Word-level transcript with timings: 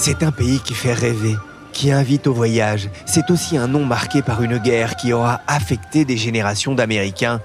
C'est 0.00 0.22
un 0.22 0.30
pays 0.30 0.60
qui 0.60 0.74
fait 0.74 0.92
rêver, 0.92 1.34
qui 1.72 1.90
invite 1.90 2.28
au 2.28 2.32
voyage. 2.32 2.88
C'est 3.04 3.32
aussi 3.32 3.56
un 3.56 3.66
nom 3.66 3.84
marqué 3.84 4.22
par 4.22 4.42
une 4.42 4.58
guerre 4.58 4.94
qui 4.94 5.12
aura 5.12 5.40
affecté 5.48 6.04
des 6.04 6.16
générations 6.16 6.76
d'Américains. 6.76 7.40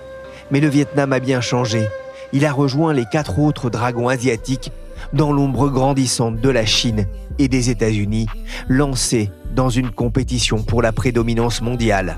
Mais 0.52 0.60
le 0.60 0.70
Vietnam 0.70 1.14
a 1.14 1.20
bien 1.20 1.42
changé. 1.42 1.88
Il 2.32 2.46
a 2.46 2.52
rejoint 2.54 2.94
les 2.94 3.06
quatre 3.06 3.40
autres 3.40 3.72
dragons 3.72 4.08
asiatiques 4.08 4.72
dans 5.14 5.34
l'ombre 5.34 5.70
grandissante 5.70 6.40
de 6.42 6.50
la 6.50 6.64
Chine 6.64 7.08
et 7.40 7.48
des 7.48 7.72
États-Unis, 7.72 8.28
lancés 8.68 9.32
dans 9.56 9.70
une 9.70 9.90
compétition 9.90 10.62
pour 10.62 10.84
la 10.84 10.92
prédominance 10.92 11.60
mondiale. 11.62 12.16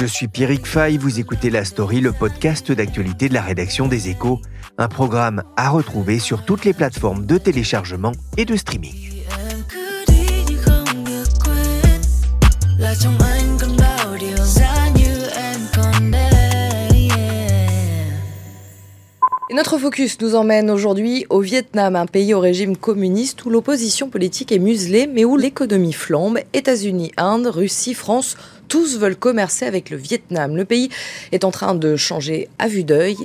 Je 0.00 0.06
suis 0.06 0.28
Pierrick 0.28 0.66
Fay, 0.66 0.96
vous 0.96 1.20
écoutez 1.20 1.50
La 1.50 1.62
Story, 1.62 2.00
le 2.00 2.12
podcast 2.12 2.72
d'actualité 2.72 3.28
de 3.28 3.34
la 3.34 3.42
rédaction 3.42 3.86
des 3.86 4.08
Échos, 4.08 4.40
un 4.78 4.88
programme 4.88 5.42
à 5.58 5.68
retrouver 5.68 6.18
sur 6.18 6.42
toutes 6.46 6.64
les 6.64 6.72
plateformes 6.72 7.26
de 7.26 7.36
téléchargement 7.36 8.12
et 8.38 8.46
de 8.46 8.56
streaming. 8.56 8.94
Et 19.50 19.54
notre 19.54 19.78
focus 19.78 20.20
nous 20.20 20.36
emmène 20.36 20.70
aujourd'hui 20.70 21.26
au 21.28 21.40
Vietnam, 21.40 21.96
un 21.96 22.06
pays 22.06 22.34
au 22.34 22.38
régime 22.38 22.76
communiste 22.76 23.44
où 23.44 23.50
l'opposition 23.50 24.08
politique 24.08 24.52
est 24.52 24.60
muselée 24.60 25.08
mais 25.08 25.24
où 25.24 25.36
l'économie 25.36 25.92
flambe. 25.92 26.38
États-Unis, 26.52 27.10
Inde, 27.16 27.48
Russie, 27.48 27.94
France 27.94 28.36
tous 28.68 28.96
veulent 28.96 29.16
commercer 29.16 29.66
avec 29.66 29.90
le 29.90 29.96
Vietnam. 29.96 30.56
Le 30.56 30.64
pays 30.64 30.88
est 31.32 31.42
en 31.42 31.50
train 31.50 31.74
de 31.74 31.96
changer 31.96 32.48
à 32.60 32.68
vue 32.68 32.84
d'œil. 32.84 33.16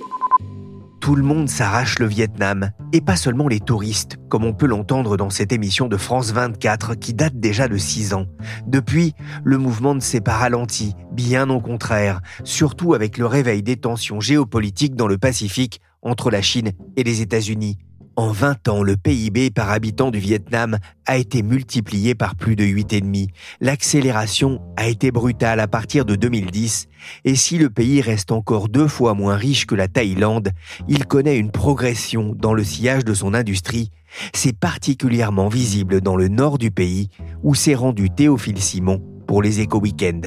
Tout 1.00 1.14
le 1.14 1.22
monde 1.22 1.48
s'arrache 1.48 2.00
le 2.00 2.08
Vietnam, 2.08 2.72
et 2.92 3.02
pas 3.02 3.16
seulement 3.16 3.48
les 3.48 3.59
touristes, 3.59 4.18
comme 4.28 4.44
on 4.44 4.53
peut 4.53 4.66
l'entendre 4.66 5.18
dans 5.18 5.30
cette 5.30 5.52
émission 5.52 5.88
de 5.88 5.98
France 5.98 6.31
24 6.31 6.96
qui 6.96 7.14
date 7.14 7.40
déjà 7.40 7.68
de 7.68 7.78
6 7.78 8.16
ans. 8.16 8.26
Depuis, 8.66 9.14
le 9.44 9.59
mouvement 9.59 9.94
ne 9.94 10.00
s'est 10.00 10.22
pas 10.22 10.34
ralenti, 10.34 10.96
bien 11.12 11.52
au 11.52 11.62
contraire, 11.62 12.22
surtout 12.44 12.96
avec 12.96 13.20
le 13.20 13.28
réveil 13.28 13.62
des 13.62 13.78
tensions 13.78 14.20
géopolitiques 14.20 14.96
dans 14.96 15.06
le 15.06 15.20
Pacifique 15.20 15.80
entre 16.06 16.31
la 16.31 16.42
Chine 16.42 16.72
et 16.95 17.03
les 17.03 17.22
États-Unis. 17.22 17.78
En 18.17 18.31
20 18.31 18.70
ans, 18.70 18.81
le 18.81 18.95
PIB 18.95 19.50
par 19.50 19.72
habitant 19.72 20.09
du 20.09 20.20
Vietnam 20.20 20.78
a 21.06 21.17
été 21.17 21.44
multiplié 21.44 22.16
par 22.16 22.36
plus 22.36 22.56
de 22.56 22.64
8,5. 22.64 23.28
L'accélération 23.59 24.62
a 24.78 24.88
été 24.88 25.12
brutale 25.12 25.59
à 25.59 25.68
partir 25.68 26.06
de 26.06 26.16
2010, 26.16 26.88
et 27.25 27.35
si 27.35 27.57
le 27.57 27.69
pays 27.69 28.00
reste 28.00 28.31
encore 28.31 28.69
deux 28.69 28.88
fois 28.88 29.16
moins 29.16 29.35
riche 29.35 29.66
que 29.66 29.75
la 29.75 29.90
Thaïlande, 29.90 30.52
il 30.88 31.07
connaît 31.07 31.38
une 31.38 31.52
progression 31.52 32.34
dans 32.34 32.53
le 32.53 32.63
sillage 32.63 33.03
de 33.03 33.13
son 33.13 33.34
industrie. 33.34 33.91
C'est 34.34 34.58
particulièrement 34.58 35.50
visible 35.50 36.00
dans 36.00 36.16
le 36.16 36.29
nord 36.29 36.58
du 36.58 36.72
pays, 36.72 37.09
où 37.44 37.53
s'est 37.53 37.75
rendu 37.75 38.09
Théophile 38.09 38.62
Simon 38.62 39.03
pour 39.28 39.41
les 39.41 39.59
éco-weekends. 39.59 40.22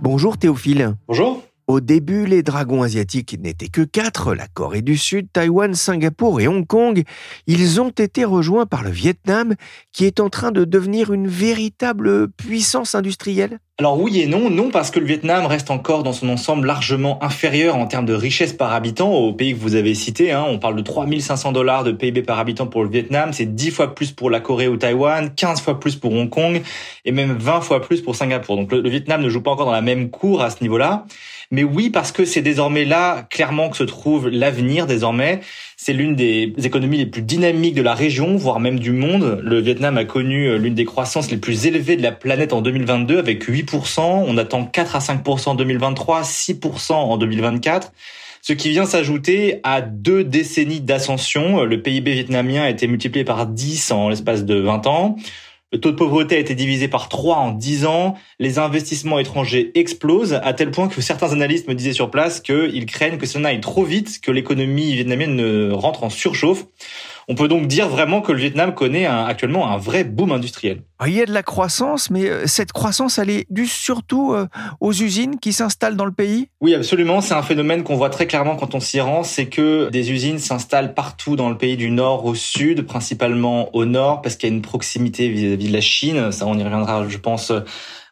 Bonjour 0.00 0.38
Théophile. 0.38 0.94
Bonjour. 1.08 1.42
Au 1.66 1.80
début, 1.80 2.26
les 2.26 2.44
dragons 2.44 2.82
asiatiques 2.82 3.36
n'étaient 3.40 3.68
que 3.68 3.82
quatre, 3.82 4.36
la 4.36 4.46
Corée 4.46 4.82
du 4.82 4.96
Sud, 4.96 5.32
Taïwan, 5.32 5.74
Singapour 5.74 6.40
et 6.40 6.46
Hong 6.46 6.64
Kong. 6.64 7.02
Ils 7.48 7.80
ont 7.80 7.90
été 7.90 8.24
rejoints 8.24 8.66
par 8.66 8.84
le 8.84 8.90
Vietnam, 8.90 9.56
qui 9.90 10.04
est 10.04 10.20
en 10.20 10.30
train 10.30 10.52
de 10.52 10.64
devenir 10.64 11.12
une 11.12 11.26
véritable 11.26 12.30
puissance 12.30 12.94
industrielle. 12.94 13.58
Alors 13.78 14.00
oui 14.00 14.22
et 14.22 14.26
non, 14.26 14.48
non 14.48 14.70
parce 14.70 14.90
que 14.90 14.98
le 14.98 15.04
Vietnam 15.04 15.44
reste 15.44 15.70
encore 15.70 16.02
dans 16.02 16.14
son 16.14 16.30
ensemble 16.30 16.66
largement 16.66 17.22
inférieur 17.22 17.76
en 17.76 17.86
termes 17.86 18.06
de 18.06 18.14
richesse 18.14 18.54
par 18.54 18.72
habitant 18.72 19.12
au 19.12 19.34
pays 19.34 19.52
que 19.52 19.58
vous 19.58 19.74
avez 19.74 19.94
cité. 19.94 20.32
Hein. 20.32 20.46
On 20.48 20.58
parle 20.58 20.76
de 20.76 20.80
3500 20.80 21.52
dollars 21.52 21.84
de 21.84 21.92
PIB 21.92 22.22
par 22.22 22.38
habitant 22.38 22.66
pour 22.66 22.84
le 22.84 22.88
Vietnam, 22.88 23.34
c'est 23.34 23.54
10 23.54 23.70
fois 23.72 23.94
plus 23.94 24.12
pour 24.12 24.30
la 24.30 24.40
Corée 24.40 24.66
ou 24.66 24.78
Taïwan, 24.78 25.30
15 25.36 25.60
fois 25.60 25.78
plus 25.78 25.94
pour 25.94 26.14
Hong 26.14 26.30
Kong 26.30 26.62
et 27.04 27.12
même 27.12 27.36
20 27.36 27.60
fois 27.60 27.82
plus 27.82 28.00
pour 28.00 28.16
Singapour. 28.16 28.56
Donc 28.56 28.72
le 28.72 28.88
Vietnam 28.88 29.20
ne 29.20 29.28
joue 29.28 29.42
pas 29.42 29.50
encore 29.50 29.66
dans 29.66 29.72
la 29.72 29.82
même 29.82 30.08
cour 30.08 30.40
à 30.40 30.48
ce 30.48 30.62
niveau-là. 30.62 31.04
Mais 31.50 31.62
oui, 31.62 31.90
parce 31.90 32.12
que 32.12 32.24
c'est 32.24 32.42
désormais 32.42 32.84
là, 32.84 33.26
clairement, 33.30 33.68
que 33.68 33.76
se 33.76 33.84
trouve 33.84 34.28
l'avenir 34.28 34.86
désormais. 34.86 35.40
C'est 35.78 35.92
l'une 35.92 36.16
des 36.16 36.54
économies 36.64 36.96
les 36.96 37.06
plus 37.06 37.20
dynamiques 37.20 37.74
de 37.74 37.82
la 37.82 37.94
région, 37.94 38.36
voire 38.36 38.60
même 38.60 38.78
du 38.78 38.92
monde. 38.92 39.40
Le 39.42 39.60
Vietnam 39.60 39.98
a 39.98 40.06
connu 40.06 40.48
euh, 40.48 40.56
l'une 40.56 40.74
des 40.74 40.86
croissances 40.86 41.30
les 41.30 41.36
plus 41.36 41.66
élevées 41.66 41.96
de 41.96 42.02
la 42.02 42.12
planète 42.12 42.54
en 42.54 42.62
2022 42.62 43.18
avec 43.18 43.46
8%. 43.46 44.00
On 44.00 44.38
attend 44.38 44.64
4 44.64 44.96
à 44.96 44.98
5% 45.00 45.50
en 45.50 45.54
2023, 45.54 46.22
6% 46.22 46.92
en 46.92 47.18
2024 47.18 47.92
ce 48.42 48.52
qui 48.52 48.70
vient 48.70 48.84
s'ajouter 48.84 49.58
à 49.64 49.80
deux 49.80 50.22
décennies 50.22 50.80
d'ascension. 50.80 51.64
Le 51.64 51.82
PIB 51.82 52.12
vietnamien 52.12 52.62
a 52.62 52.70
été 52.70 52.86
multiplié 52.86 53.24
par 53.24 53.44
10 53.44 53.90
en 53.90 54.08
l'espace 54.08 54.44
de 54.44 54.54
20 54.54 54.86
ans. 54.86 55.16
Le 55.72 55.80
taux 55.80 55.90
de 55.90 55.96
pauvreté 55.96 56.36
a 56.36 56.38
été 56.38 56.54
divisé 56.54 56.86
par 56.86 57.08
3 57.08 57.36
en 57.36 57.50
10 57.50 57.86
ans. 57.86 58.14
Les 58.38 58.60
investissements 58.60 59.18
étrangers 59.18 59.72
explosent 59.74 60.34
à 60.34 60.52
tel 60.52 60.70
point 60.70 60.86
que 60.86 61.00
certains 61.00 61.32
analystes 61.32 61.66
me 61.66 61.74
disaient 61.74 61.92
sur 61.92 62.10
place 62.10 62.40
qu'ils 62.40 62.86
craignent 62.86 63.18
que 63.18 63.26
cela 63.26 63.48
aille 63.48 63.60
trop 63.60 63.82
vite, 63.82 64.20
que 64.20 64.30
l'économie 64.30 64.94
vietnamienne 64.94 65.72
rentre 65.72 66.04
en 66.04 66.10
surchauffe. 66.10 66.66
On 67.28 67.34
peut 67.34 67.48
donc 67.48 67.66
dire 67.66 67.88
vraiment 67.88 68.20
que 68.20 68.30
le 68.30 68.38
Vietnam 68.38 68.72
connaît 68.72 69.06
actuellement 69.06 69.68
un 69.68 69.78
vrai 69.78 70.04
boom 70.04 70.30
industriel. 70.30 70.82
Ah, 71.00 71.08
il 71.08 71.14
y 71.14 71.20
a 71.20 71.26
de 71.26 71.32
la 71.32 71.42
croissance, 71.42 72.08
mais 72.08 72.28
euh, 72.28 72.46
cette 72.46 72.72
croissance, 72.72 73.18
elle 73.18 73.30
est 73.30 73.46
due 73.50 73.66
surtout 73.66 74.32
euh, 74.32 74.46
aux 74.80 74.92
usines 74.92 75.38
qui 75.40 75.52
s'installent 75.52 75.96
dans 75.96 76.04
le 76.04 76.12
pays? 76.12 76.48
Oui, 76.60 76.72
absolument. 76.72 77.20
C'est 77.20 77.34
un 77.34 77.42
phénomène 77.42 77.82
qu'on 77.82 77.96
voit 77.96 78.10
très 78.10 78.26
clairement 78.26 78.54
quand 78.54 78.76
on 78.76 78.80
s'y 78.80 79.00
rend. 79.00 79.24
C'est 79.24 79.46
que 79.46 79.90
des 79.90 80.12
usines 80.12 80.38
s'installent 80.38 80.94
partout 80.94 81.34
dans 81.34 81.50
le 81.50 81.58
pays, 81.58 81.76
du 81.76 81.90
nord 81.90 82.24
au 82.24 82.36
sud, 82.36 82.86
principalement 82.86 83.74
au 83.74 83.84
nord, 83.84 84.22
parce 84.22 84.36
qu'il 84.36 84.48
y 84.48 84.52
a 84.52 84.54
une 84.54 84.62
proximité 84.62 85.28
vis-à-vis 85.28 85.68
de 85.68 85.72
la 85.72 85.80
Chine. 85.80 86.30
Ça, 86.30 86.46
on 86.46 86.56
y 86.56 86.62
reviendra, 86.62 87.08
je 87.08 87.18
pense, 87.18 87.52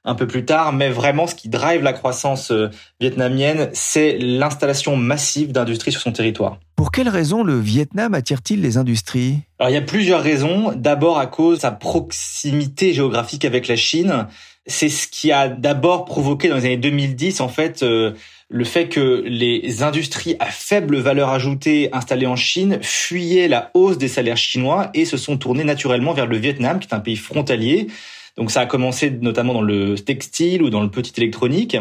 un 0.04 0.14
peu 0.14 0.26
plus 0.26 0.44
tard, 0.44 0.72
mais 0.72 0.90
vraiment 0.90 1.26
ce 1.26 1.34
qui 1.34 1.48
drive 1.48 1.82
la 1.82 1.94
croissance 1.94 2.50
euh, 2.50 2.68
vietnamienne, 3.00 3.70
c'est 3.72 4.18
l'installation 4.18 4.96
massive 4.96 5.50
d'industries 5.52 5.92
sur 5.92 6.00
son 6.00 6.12
territoire. 6.12 6.58
Pour 6.76 6.90
quelles 6.90 7.08
raisons 7.08 7.42
le 7.42 7.58
Vietnam 7.58 8.12
attire-t-il 8.12 8.60
les 8.60 8.76
industries? 8.76 9.38
Alors 9.58 9.70
il 9.70 9.74
y 9.74 9.78
a 9.78 9.82
plusieurs 9.82 10.22
raisons. 10.22 10.72
D'abord 10.76 11.18
à 11.18 11.26
cause 11.26 11.58
de 11.58 11.62
sa 11.62 11.70
proximité 11.70 12.92
géographique 12.92 13.44
avec 13.44 13.66
la 13.66 13.76
Chine. 13.76 14.26
C'est 14.66 14.88
ce 14.88 15.08
qui 15.08 15.32
a 15.32 15.48
d'abord 15.48 16.04
provoqué 16.04 16.48
dans 16.48 16.56
les 16.56 16.66
années 16.66 16.76
2010 16.76 17.40
en 17.40 17.48
fait 17.48 17.82
euh, 17.82 18.12
le 18.48 18.64
fait 18.64 18.88
que 18.88 19.22
les 19.26 19.82
industries 19.82 20.36
à 20.38 20.46
faible 20.46 20.96
valeur 20.98 21.30
ajoutée 21.30 21.88
installées 21.92 22.26
en 22.26 22.36
Chine 22.36 22.78
fuyaient 22.82 23.48
la 23.48 23.70
hausse 23.74 23.98
des 23.98 24.08
salaires 24.08 24.36
chinois 24.36 24.90
et 24.94 25.04
se 25.06 25.16
sont 25.16 25.36
tournées 25.36 25.64
naturellement 25.64 26.12
vers 26.12 26.26
le 26.26 26.36
Vietnam 26.36 26.78
qui 26.78 26.88
est 26.88 26.94
un 26.94 27.00
pays 27.00 27.16
frontalier 27.16 27.88
donc 28.36 28.50
ça 28.50 28.60
a 28.60 28.66
commencé 28.66 29.10
notamment 29.10 29.54
dans 29.54 29.62
le 29.62 29.96
textile 29.96 30.62
ou 30.62 30.70
dans 30.70 30.82
le 30.82 30.90
petit 30.90 31.12
électronique. 31.16 31.76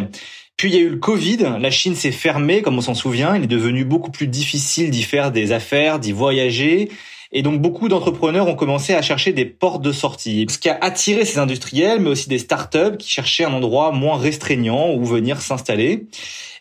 Puis 0.58 0.70
il 0.70 0.76
y 0.76 0.78
a 0.78 0.82
eu 0.82 0.90
le 0.90 0.98
Covid, 0.98 1.38
la 1.60 1.72
Chine 1.72 1.96
s'est 1.96 2.12
fermée, 2.12 2.62
comme 2.62 2.78
on 2.78 2.82
s'en 2.82 2.94
souvient, 2.94 3.36
il 3.36 3.44
est 3.44 3.48
devenu 3.48 3.86
beaucoup 3.86 4.12
plus 4.12 4.28
difficile 4.28 4.92
d'y 4.92 5.04
faire 5.04 5.32
des 5.32 5.52
affaires, 5.52 6.00
d'y 6.00 6.12
voyager. 6.12 6.90
Et 7.36 7.42
donc 7.42 7.60
beaucoup 7.60 7.90
d'entrepreneurs 7.90 8.48
ont 8.48 8.56
commencé 8.56 8.94
à 8.94 9.02
chercher 9.02 9.34
des 9.34 9.46
portes 9.46 9.82
de 9.82 9.92
sortie. 9.92 10.46
Ce 10.50 10.60
qui 10.60 10.70
a 10.70 10.78
attiré 10.80 11.26
ces 11.26 11.40
industriels, 11.40 12.00
mais 12.00 12.10
aussi 12.10 12.30
des 12.30 12.38
startups 12.38 12.98
qui 13.00 13.10
cherchaient 13.10 13.44
un 13.44 13.54
endroit 13.54 13.92
moins 13.92 14.18
restreignant 14.18 14.94
où 14.94 15.04
venir 15.04 15.42
s'installer. 15.42 16.06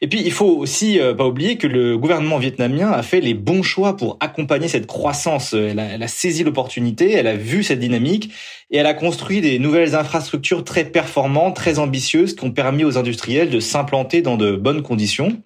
Et 0.00 0.08
puis 0.08 0.22
il 0.24 0.32
faut 0.32 0.48
aussi 0.48 0.98
euh, 0.98 1.12
pas 1.14 1.26
oublier 1.26 1.58
que 1.58 1.66
le 1.66 1.98
gouvernement 1.98 2.38
vietnamien 2.38 2.90
a 2.90 3.02
fait 3.02 3.20
les 3.20 3.34
bons 3.34 3.62
choix 3.62 3.98
pour 3.98 4.16
accompagner 4.20 4.66
cette 4.66 4.86
croissance. 4.86 5.52
A, 5.52 5.58
elle 5.58 6.02
a 6.02 6.08
saisi 6.08 6.42
l'opportunité, 6.42 7.12
elle 7.12 7.26
a 7.26 7.36
vu 7.36 7.62
cette 7.62 7.78
dynamique 7.78 8.30
et 8.72 8.78
elle 8.78 8.86
a 8.86 8.94
construit 8.94 9.42
des 9.42 9.58
nouvelles 9.58 9.94
infrastructures 9.94 10.64
très 10.64 10.84
performantes, 10.84 11.54
très 11.54 11.78
ambitieuses, 11.78 12.34
qui 12.34 12.44
ont 12.44 12.50
permis 12.50 12.84
aux 12.84 12.96
industriels 12.96 13.50
de 13.50 13.60
s'implanter 13.60 14.22
dans 14.22 14.38
de 14.38 14.56
bonnes 14.56 14.82
conditions. 14.82 15.36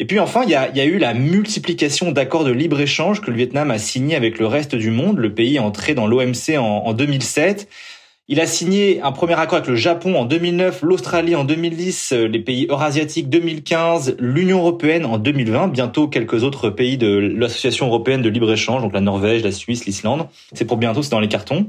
Et 0.00 0.04
puis 0.04 0.18
enfin, 0.18 0.42
il 0.44 0.50
y 0.50 0.54
a, 0.56 0.84
eu 0.84 0.98
la 0.98 1.14
multiplication 1.14 2.10
d'accords 2.10 2.44
de 2.44 2.50
libre-échange 2.50 3.20
que 3.20 3.30
le 3.30 3.36
Vietnam 3.36 3.70
a 3.70 3.78
signé 3.78 4.16
avec 4.16 4.40
le 4.40 4.46
reste 4.46 4.74
du 4.74 4.90
monde. 4.90 5.18
Le 5.18 5.32
pays 5.32 5.56
est 5.56 5.60
entré 5.60 5.94
dans 5.94 6.08
l'OMC 6.08 6.58
en, 6.58 6.82
en 6.84 6.92
2007. 6.92 7.68
Il 8.32 8.40
a 8.40 8.46
signé 8.46 9.02
un 9.02 9.12
premier 9.12 9.34
accord 9.34 9.58
avec 9.58 9.68
le 9.68 9.76
Japon 9.76 10.14
en 10.14 10.24
2009, 10.24 10.80
l'Australie 10.80 11.36
en 11.36 11.44
2010, 11.44 12.12
euh, 12.12 12.24
les 12.28 12.38
pays 12.38 12.66
eurasiatiques 12.70 13.28
2015, 13.28 14.16
l'Union 14.18 14.60
européenne 14.60 15.04
en 15.04 15.18
2020, 15.18 15.68
bientôt 15.68 16.08
quelques 16.08 16.42
autres 16.42 16.70
pays 16.70 16.96
de 16.96 17.08
l'Association 17.08 17.88
européenne 17.88 18.22
de 18.22 18.30
libre-échange, 18.30 18.80
donc 18.80 18.94
la 18.94 19.02
Norvège, 19.02 19.42
la 19.42 19.52
Suisse, 19.52 19.84
l'Islande. 19.84 20.28
C'est 20.54 20.64
pour 20.64 20.78
bientôt, 20.78 21.02
c'est 21.02 21.10
dans 21.10 21.20
les 21.20 21.28
cartons. 21.28 21.66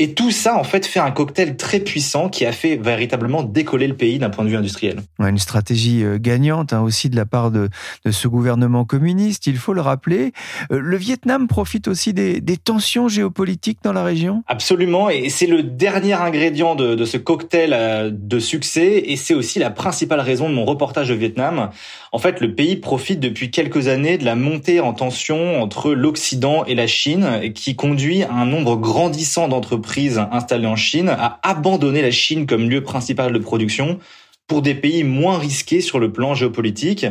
Et 0.00 0.12
tout 0.12 0.32
ça, 0.32 0.56
en 0.56 0.64
fait, 0.64 0.84
fait 0.84 0.98
un 0.98 1.12
cocktail 1.12 1.56
très 1.56 1.78
puissant 1.78 2.28
qui 2.28 2.44
a 2.44 2.50
fait 2.50 2.74
véritablement 2.74 3.44
décoller 3.44 3.86
le 3.86 3.96
pays 3.96 4.18
d'un 4.18 4.30
point 4.30 4.44
de 4.44 4.50
vue 4.50 4.56
industriel. 4.56 5.02
une 5.20 5.38
stratégie 5.38 6.02
euh, 6.02 6.18
gagnante 6.18 6.72
hein, 6.72 6.80
aussi 6.80 7.08
de 7.08 7.14
la 7.14 7.24
part 7.24 7.52
de, 7.52 7.68
de, 8.04 8.10
ce 8.10 8.26
gouvernement 8.26 8.84
communiste, 8.84 9.46
il 9.46 9.58
faut 9.58 9.74
le 9.74 9.80
rappeler. 9.80 10.32
Euh, 10.72 10.80
le 10.80 10.96
Vietnam 10.96 11.46
profite 11.46 11.86
aussi 11.86 12.12
des, 12.12 12.40
des 12.40 12.56
tensions 12.56 13.06
géopolitiques 13.06 13.78
dans 13.84 13.92
la 13.92 14.02
région? 14.02 14.42
Absolument, 14.48 15.08
et 15.08 15.28
c'est 15.28 15.46
le 15.46 15.62
dernier 15.62 15.99
dernier 16.00 16.14
ingrédient 16.14 16.74
de, 16.74 16.94
de 16.94 17.04
ce 17.04 17.18
cocktail 17.18 17.72
euh, 17.74 18.10
de 18.10 18.38
succès 18.38 19.02
et 19.06 19.16
c'est 19.16 19.34
aussi 19.34 19.58
la 19.58 19.70
principale 19.70 20.20
raison 20.20 20.48
de 20.48 20.54
mon 20.54 20.64
reportage 20.64 21.10
au 21.10 21.14
Vietnam. 21.14 21.70
En 22.12 22.18
fait, 22.18 22.40
le 22.40 22.54
pays 22.54 22.76
profite 22.76 23.20
depuis 23.20 23.50
quelques 23.50 23.88
années 23.88 24.16
de 24.16 24.24
la 24.24 24.34
montée 24.34 24.80
en 24.80 24.94
tension 24.94 25.60
entre 25.62 25.92
l'Occident 25.92 26.64
et 26.64 26.74
la 26.74 26.86
Chine 26.86 27.52
qui 27.54 27.76
conduit 27.76 28.24
un 28.24 28.46
nombre 28.46 28.76
grandissant 28.76 29.48
d'entreprises 29.48 30.20
installées 30.32 30.66
en 30.66 30.76
Chine 30.76 31.10
à 31.10 31.38
abandonner 31.42 32.00
la 32.00 32.10
Chine 32.10 32.46
comme 32.46 32.70
lieu 32.70 32.82
principal 32.82 33.32
de 33.32 33.38
production 33.38 33.98
pour 34.46 34.62
des 34.62 34.74
pays 34.74 35.04
moins 35.04 35.38
risqués 35.38 35.82
sur 35.82 35.98
le 35.98 36.12
plan 36.12 36.34
géopolitique 36.34 37.06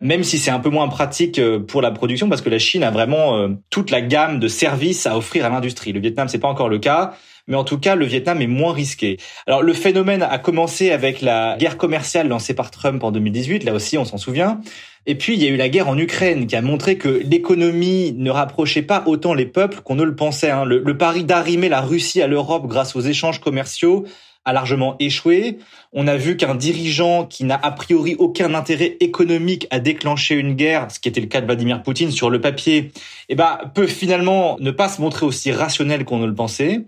même 0.00 0.24
si 0.24 0.38
c'est 0.38 0.50
un 0.50 0.60
peu 0.60 0.70
moins 0.70 0.88
pratique 0.88 1.38
euh, 1.38 1.58
pour 1.58 1.82
la 1.82 1.90
production 1.90 2.28
parce 2.28 2.40
que 2.40 2.48
la 2.48 2.58
Chine 2.58 2.82
a 2.82 2.90
vraiment 2.90 3.36
euh, 3.36 3.48
toute 3.68 3.90
la 3.90 4.00
gamme 4.00 4.38
de 4.38 4.48
services 4.48 5.06
à 5.06 5.16
offrir 5.16 5.44
à 5.44 5.50
l'industrie. 5.50 5.92
Le 5.92 6.00
Vietnam, 6.00 6.26
c'est 6.26 6.38
pas 6.38 6.48
encore 6.48 6.70
le 6.70 6.78
cas 6.78 7.14
mais 7.50 7.56
en 7.56 7.64
tout 7.64 7.78
cas, 7.78 7.96
le 7.96 8.06
Vietnam 8.06 8.40
est 8.40 8.46
moins 8.46 8.72
risqué. 8.72 9.18
Alors, 9.46 9.62
le 9.62 9.74
phénomène 9.74 10.22
a 10.22 10.38
commencé 10.38 10.92
avec 10.92 11.20
la 11.20 11.56
guerre 11.58 11.76
commerciale 11.76 12.28
lancée 12.28 12.54
par 12.54 12.70
Trump 12.70 13.02
en 13.02 13.10
2018, 13.10 13.64
là 13.64 13.74
aussi, 13.74 13.98
on 13.98 14.04
s'en 14.04 14.18
souvient. 14.18 14.60
Et 15.06 15.16
puis, 15.16 15.34
il 15.34 15.42
y 15.42 15.46
a 15.46 15.50
eu 15.50 15.56
la 15.56 15.68
guerre 15.68 15.88
en 15.88 15.98
Ukraine 15.98 16.46
qui 16.46 16.54
a 16.54 16.62
montré 16.62 16.96
que 16.96 17.08
l'économie 17.08 18.12
ne 18.16 18.30
rapprochait 18.30 18.82
pas 18.82 19.02
autant 19.06 19.34
les 19.34 19.46
peuples 19.46 19.80
qu'on 19.80 19.96
ne 19.96 20.04
le 20.04 20.14
pensait. 20.14 20.50
Hein. 20.50 20.64
Le, 20.64 20.96
pari 20.96 21.24
d'arrimer 21.24 21.68
la 21.68 21.80
Russie 21.80 22.22
à 22.22 22.28
l'Europe 22.28 22.68
grâce 22.68 22.94
aux 22.94 23.00
échanges 23.00 23.40
commerciaux 23.40 24.04
a 24.44 24.52
largement 24.52 24.94
échoué. 25.00 25.58
On 25.92 26.06
a 26.06 26.16
vu 26.16 26.36
qu'un 26.36 26.54
dirigeant 26.54 27.26
qui 27.26 27.42
n'a 27.42 27.58
a 27.60 27.72
priori 27.72 28.14
aucun 28.18 28.54
intérêt 28.54 28.96
économique 29.00 29.66
à 29.70 29.80
déclencher 29.80 30.36
une 30.36 30.54
guerre, 30.54 30.88
ce 30.90 31.00
qui 31.00 31.08
était 31.08 31.20
le 31.20 31.26
cas 31.26 31.40
de 31.40 31.46
Vladimir 31.46 31.82
Poutine 31.82 32.12
sur 32.12 32.30
le 32.30 32.40
papier, 32.40 32.92
eh 33.28 33.34
ben, 33.34 33.58
peut 33.74 33.88
finalement 33.88 34.56
ne 34.60 34.70
pas 34.70 34.88
se 34.88 35.00
montrer 35.00 35.26
aussi 35.26 35.50
rationnel 35.50 36.04
qu'on 36.04 36.18
ne 36.18 36.26
le 36.26 36.34
pensait. 36.34 36.82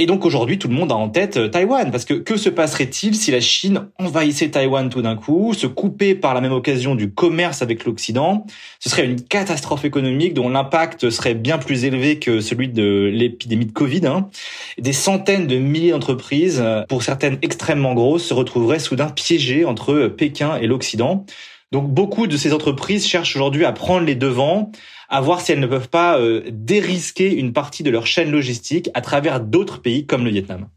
Et 0.00 0.06
donc 0.06 0.24
aujourd'hui, 0.24 0.58
tout 0.58 0.68
le 0.68 0.72
monde 0.72 0.92
a 0.92 0.94
en 0.94 1.10
tête 1.10 1.36
euh, 1.36 1.48
Taïwan, 1.48 1.90
parce 1.90 2.06
que 2.06 2.14
que 2.14 2.38
se 2.38 2.48
passerait-il 2.48 3.14
si 3.14 3.32
la 3.32 3.40
Chine 3.40 3.88
envahissait 3.98 4.48
Taïwan 4.48 4.88
tout 4.88 5.02
d'un 5.02 5.14
coup, 5.14 5.52
se 5.52 5.66
coupait 5.66 6.14
par 6.14 6.32
la 6.32 6.40
même 6.40 6.54
occasion 6.54 6.94
du 6.94 7.12
commerce 7.12 7.60
avec 7.60 7.84
l'Occident? 7.84 8.46
Ce 8.78 8.88
serait 8.88 9.04
une 9.04 9.20
catastrophe 9.20 9.84
économique 9.84 10.32
dont 10.32 10.48
l'impact 10.48 11.10
serait 11.10 11.34
bien 11.34 11.58
plus 11.58 11.84
élevé 11.84 12.18
que 12.18 12.40
celui 12.40 12.68
de 12.68 13.10
l'épidémie 13.12 13.66
de 13.66 13.72
Covid. 13.72 14.06
Hein. 14.06 14.30
Des 14.78 14.94
centaines 14.94 15.46
de 15.46 15.58
milliers 15.58 15.90
d'entreprises, 15.90 16.62
euh, 16.64 16.82
pour 16.88 17.02
certaines 17.02 17.36
extrêmement 17.42 17.92
grosses, 17.92 18.24
se 18.24 18.32
retrouveraient 18.32 18.78
soudain 18.78 19.10
piégées 19.10 19.66
entre 19.66 20.06
Pékin 20.06 20.56
et 20.56 20.66
l'Occident. 20.66 21.26
Donc 21.72 21.88
beaucoup 21.88 22.26
de 22.26 22.36
ces 22.38 22.54
entreprises 22.54 23.06
cherchent 23.06 23.36
aujourd'hui 23.36 23.66
à 23.66 23.72
prendre 23.72 24.04
les 24.04 24.16
devants, 24.16 24.72
à 25.10 25.20
voir 25.20 25.40
si 25.40 25.52
elles 25.52 25.60
ne 25.60 25.66
peuvent 25.66 25.88
pas 25.88 26.18
euh, 26.18 26.42
dérisquer 26.50 27.34
une 27.34 27.52
partie 27.52 27.82
de 27.82 27.90
leur 27.90 28.06
chaîne 28.06 28.30
logistique 28.30 28.90
à 28.94 29.00
travers 29.00 29.40
d'autres 29.40 29.82
pays 29.82 30.06
comme 30.06 30.24
le 30.24 30.30
Vietnam. 30.30 30.68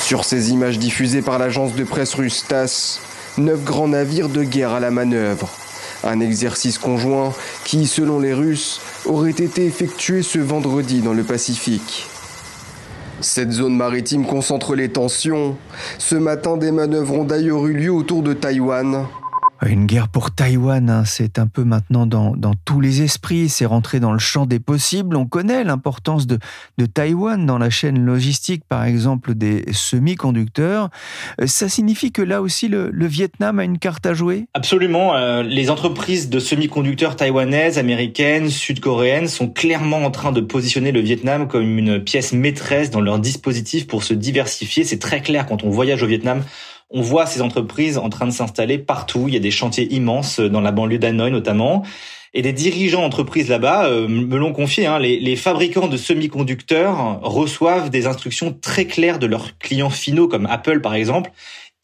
Sur 0.00 0.24
ces 0.24 0.50
images 0.50 0.78
diffusées 0.78 1.22
par 1.22 1.38
l'agence 1.38 1.74
de 1.74 1.84
presse 1.84 2.14
russe 2.14 2.46
TASS, 2.48 3.00
neuf 3.38 3.62
grands 3.62 3.88
navires 3.88 4.30
de 4.30 4.42
guerre 4.42 4.72
à 4.72 4.80
la 4.80 4.90
manœuvre. 4.90 5.50
Un 6.02 6.20
exercice 6.20 6.78
conjoint 6.78 7.32
qui, 7.64 7.86
selon 7.86 8.18
les 8.20 8.34
Russes, 8.34 8.80
aurait 9.06 9.30
été 9.30 9.64
effectué 9.64 10.22
ce 10.22 10.38
vendredi 10.38 11.00
dans 11.00 11.14
le 11.14 11.22
Pacifique. 11.22 12.06
Cette 13.20 13.52
zone 13.52 13.74
maritime 13.74 14.26
concentre 14.26 14.74
les 14.74 14.90
tensions. 14.90 15.56
Ce 15.98 16.14
matin, 16.14 16.58
des 16.58 16.72
manœuvres 16.72 17.14
ont 17.14 17.24
d'ailleurs 17.24 17.66
eu 17.66 17.72
lieu 17.72 17.92
autour 17.92 18.22
de 18.22 18.34
Taïwan, 18.34 19.06
une 19.70 19.86
guerre 19.86 20.08
pour 20.08 20.30
Taïwan, 20.30 20.90
hein, 20.90 21.04
c'est 21.04 21.38
un 21.38 21.46
peu 21.46 21.64
maintenant 21.64 22.06
dans, 22.06 22.34
tous 22.64 22.80
les 22.80 23.02
esprits, 23.02 23.48
c'est 23.48 23.66
rentré 23.66 24.00
dans 24.00 24.12
le 24.12 24.18
champ 24.18 24.46
des 24.46 24.58
possibles. 24.58 25.16
On 25.16 25.26
connaît 25.26 25.64
l'importance 25.64 26.26
de, 26.26 26.38
Taïwan 26.92 27.46
dans 27.46 27.58
la 27.58 27.70
chaîne 27.70 28.04
logistique, 28.04 28.62
par 28.68 28.84
exemple 28.84 29.34
des 29.34 29.64
semi-conducteurs. 29.72 30.90
Euh, 31.40 31.46
ça 31.46 31.68
signifie 31.68 32.12
que 32.12 32.22
là 32.22 32.42
aussi, 32.42 32.68
le, 32.68 32.90
Vietnam 33.06 33.58
a 33.58 33.64
une 33.64 33.78
carte 33.78 34.06
à 34.06 34.14
jouer? 34.14 34.46
Absolument. 34.54 35.14
Euh, 35.14 35.42
les 35.42 35.70
entreprises 35.70 36.30
de 36.30 36.38
semi-conducteurs 36.38 37.16
taïwanaises, 37.16 37.78
américaines, 37.78 38.50
sud-coréennes 38.50 39.28
sont 39.28 39.48
clairement 39.48 40.04
en 40.04 40.10
train 40.10 40.32
de 40.32 40.40
positionner 40.40 40.92
le 40.92 41.00
Vietnam 41.00 41.48
comme 41.48 41.78
une 41.78 42.02
pièce 42.02 42.32
maîtresse 42.32 42.90
dans 42.90 43.00
leur 43.00 43.18
dispositif 43.18 43.86
pour 43.86 44.04
se 44.04 44.14
diversifier. 44.14 44.84
C'est 44.84 44.98
très 44.98 45.20
clair 45.20 45.46
quand 45.46 45.64
on 45.64 45.70
voyage 45.70 46.02
au 46.02 46.06
Vietnam 46.06 46.42
on 46.94 47.02
voit 47.02 47.26
ces 47.26 47.42
entreprises 47.42 47.98
en 47.98 48.08
train 48.08 48.26
de 48.26 48.30
s'installer 48.30 48.78
partout. 48.78 49.24
Il 49.26 49.34
y 49.34 49.36
a 49.36 49.40
des 49.40 49.50
chantiers 49.50 49.92
immenses 49.92 50.38
dans 50.38 50.60
la 50.60 50.70
banlieue 50.70 50.98
d'Hanoï 50.98 51.30
notamment. 51.30 51.82
Et 52.36 52.42
des 52.42 52.52
dirigeants 52.52 53.02
d'entreprises 53.02 53.48
là-bas 53.48 53.86
euh, 53.86 54.08
me 54.08 54.36
l'ont 54.38 54.52
confié. 54.52 54.86
Hein, 54.86 54.98
les, 54.98 55.36
fabricants 55.36 55.88
de 55.88 55.96
semi-conducteurs 55.96 57.20
reçoivent 57.22 57.90
des 57.90 58.06
instructions 58.06 58.56
très 58.60 58.86
claires 58.86 59.18
de 59.18 59.26
leurs 59.26 59.58
clients 59.58 59.90
finaux, 59.90 60.28
comme 60.28 60.46
Apple 60.46 60.80
par 60.80 60.94
exemple. 60.94 61.30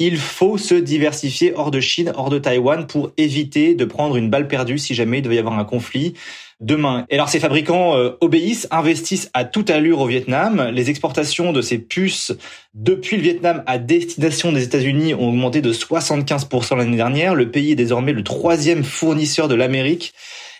Il 0.02 0.16
faut 0.16 0.56
se 0.56 0.74
diversifier 0.74 1.52
hors 1.54 1.70
de 1.70 1.78
Chine, 1.78 2.10
hors 2.16 2.30
de 2.30 2.38
Taïwan, 2.38 2.86
pour 2.86 3.12
éviter 3.18 3.74
de 3.74 3.84
prendre 3.84 4.16
une 4.16 4.30
balle 4.30 4.48
perdue 4.48 4.78
si 4.78 4.94
jamais 4.94 5.18
il 5.18 5.22
devait 5.22 5.36
y 5.36 5.38
avoir 5.38 5.58
un 5.58 5.64
conflit 5.64 6.14
demain. 6.60 7.04
Et 7.10 7.16
alors 7.16 7.28
ces 7.28 7.38
fabricants 7.38 7.96
euh, 7.96 8.12
obéissent, 8.22 8.66
investissent 8.70 9.30
à 9.34 9.44
toute 9.44 9.68
allure 9.68 10.00
au 10.00 10.06
Vietnam. 10.06 10.70
Les 10.72 10.88
exportations 10.88 11.52
de 11.52 11.60
ces 11.60 11.76
puces 11.76 12.32
depuis 12.72 13.18
le 13.18 13.22
Vietnam 13.22 13.62
à 13.66 13.76
destination 13.76 14.52
des 14.52 14.64
États-Unis 14.64 15.12
ont 15.12 15.28
augmenté 15.28 15.60
de 15.60 15.70
75% 15.70 16.78
l'année 16.78 16.96
dernière. 16.96 17.34
Le 17.34 17.50
pays 17.50 17.72
est 17.72 17.76
désormais 17.76 18.12
le 18.12 18.24
troisième 18.24 18.84
fournisseur 18.84 19.48
de 19.48 19.54
l'Amérique. 19.54 20.14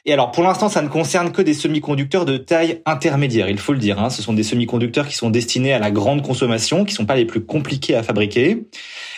Et 0.06 0.12
alors, 0.12 0.30
pour 0.30 0.42
l'instant, 0.42 0.68
ça 0.68 0.80
ne 0.80 0.88
concerne 0.88 1.30
que 1.30 1.42
des 1.42 1.52
semi-conducteurs 1.52 2.24
de 2.24 2.38
taille 2.38 2.80
intermédiaire, 2.86 3.50
il 3.50 3.58
faut 3.58 3.72
le 3.72 3.78
dire. 3.78 4.00
Hein. 4.00 4.08
Ce 4.08 4.22
sont 4.22 4.32
des 4.32 4.42
semi-conducteurs 4.42 5.06
qui 5.06 5.14
sont 5.14 5.28
destinés 5.28 5.74
à 5.74 5.78
la 5.78 5.90
grande 5.90 6.22
consommation, 6.22 6.84
qui 6.84 6.94
sont 6.94 7.04
pas 7.04 7.16
les 7.16 7.26
plus 7.26 7.44
compliqués 7.44 7.94
à 7.94 8.02
fabriquer. 8.02 8.64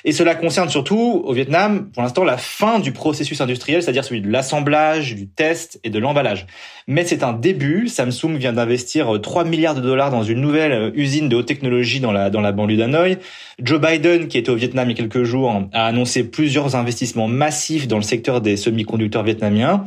Et 0.04 0.10
cela 0.10 0.34
concerne 0.34 0.68
surtout, 0.68 1.22
au 1.24 1.32
Vietnam, 1.32 1.88
pour 1.92 2.02
l'instant, 2.02 2.24
la 2.24 2.36
fin 2.36 2.80
du 2.80 2.90
processus 2.90 3.40
industriel, 3.40 3.82
c'est-à-dire 3.82 4.04
celui 4.04 4.20
de 4.20 4.28
l'assemblage, 4.28 5.14
du 5.14 5.28
test 5.28 5.78
et 5.84 5.90
de 5.90 5.98
l'emballage. 6.00 6.46
Mais 6.88 7.04
c'est 7.04 7.22
un 7.22 7.32
début. 7.32 7.86
Samsung 7.86 8.36
vient 8.36 8.52
d'investir 8.52 9.20
3 9.20 9.44
milliards 9.44 9.76
de 9.76 9.80
dollars 9.80 10.10
dans 10.10 10.24
une 10.24 10.40
nouvelle 10.40 10.72
euh, 10.72 10.90
usine 10.94 11.28
de 11.28 11.36
haute 11.36 11.46
technologie 11.46 12.00
dans 12.00 12.10
la, 12.10 12.30
dans 12.30 12.40
la 12.40 12.50
banlieue 12.50 12.76
d'Hanoï. 12.76 13.18
Joe 13.62 13.80
Biden, 13.80 14.26
qui 14.26 14.38
était 14.38 14.50
au 14.50 14.56
Vietnam 14.56 14.90
il 14.90 14.96
y 14.96 15.00
a 15.00 15.02
quelques 15.02 15.22
jours, 15.22 15.68
a 15.72 15.86
annoncé 15.86 16.24
plusieurs 16.24 16.74
investissements 16.74 17.28
massifs 17.28 17.86
dans 17.86 17.98
le 17.98 18.02
secteur 18.02 18.40
des 18.40 18.56
semi-conducteurs 18.56 19.22
vietnamiens 19.22 19.84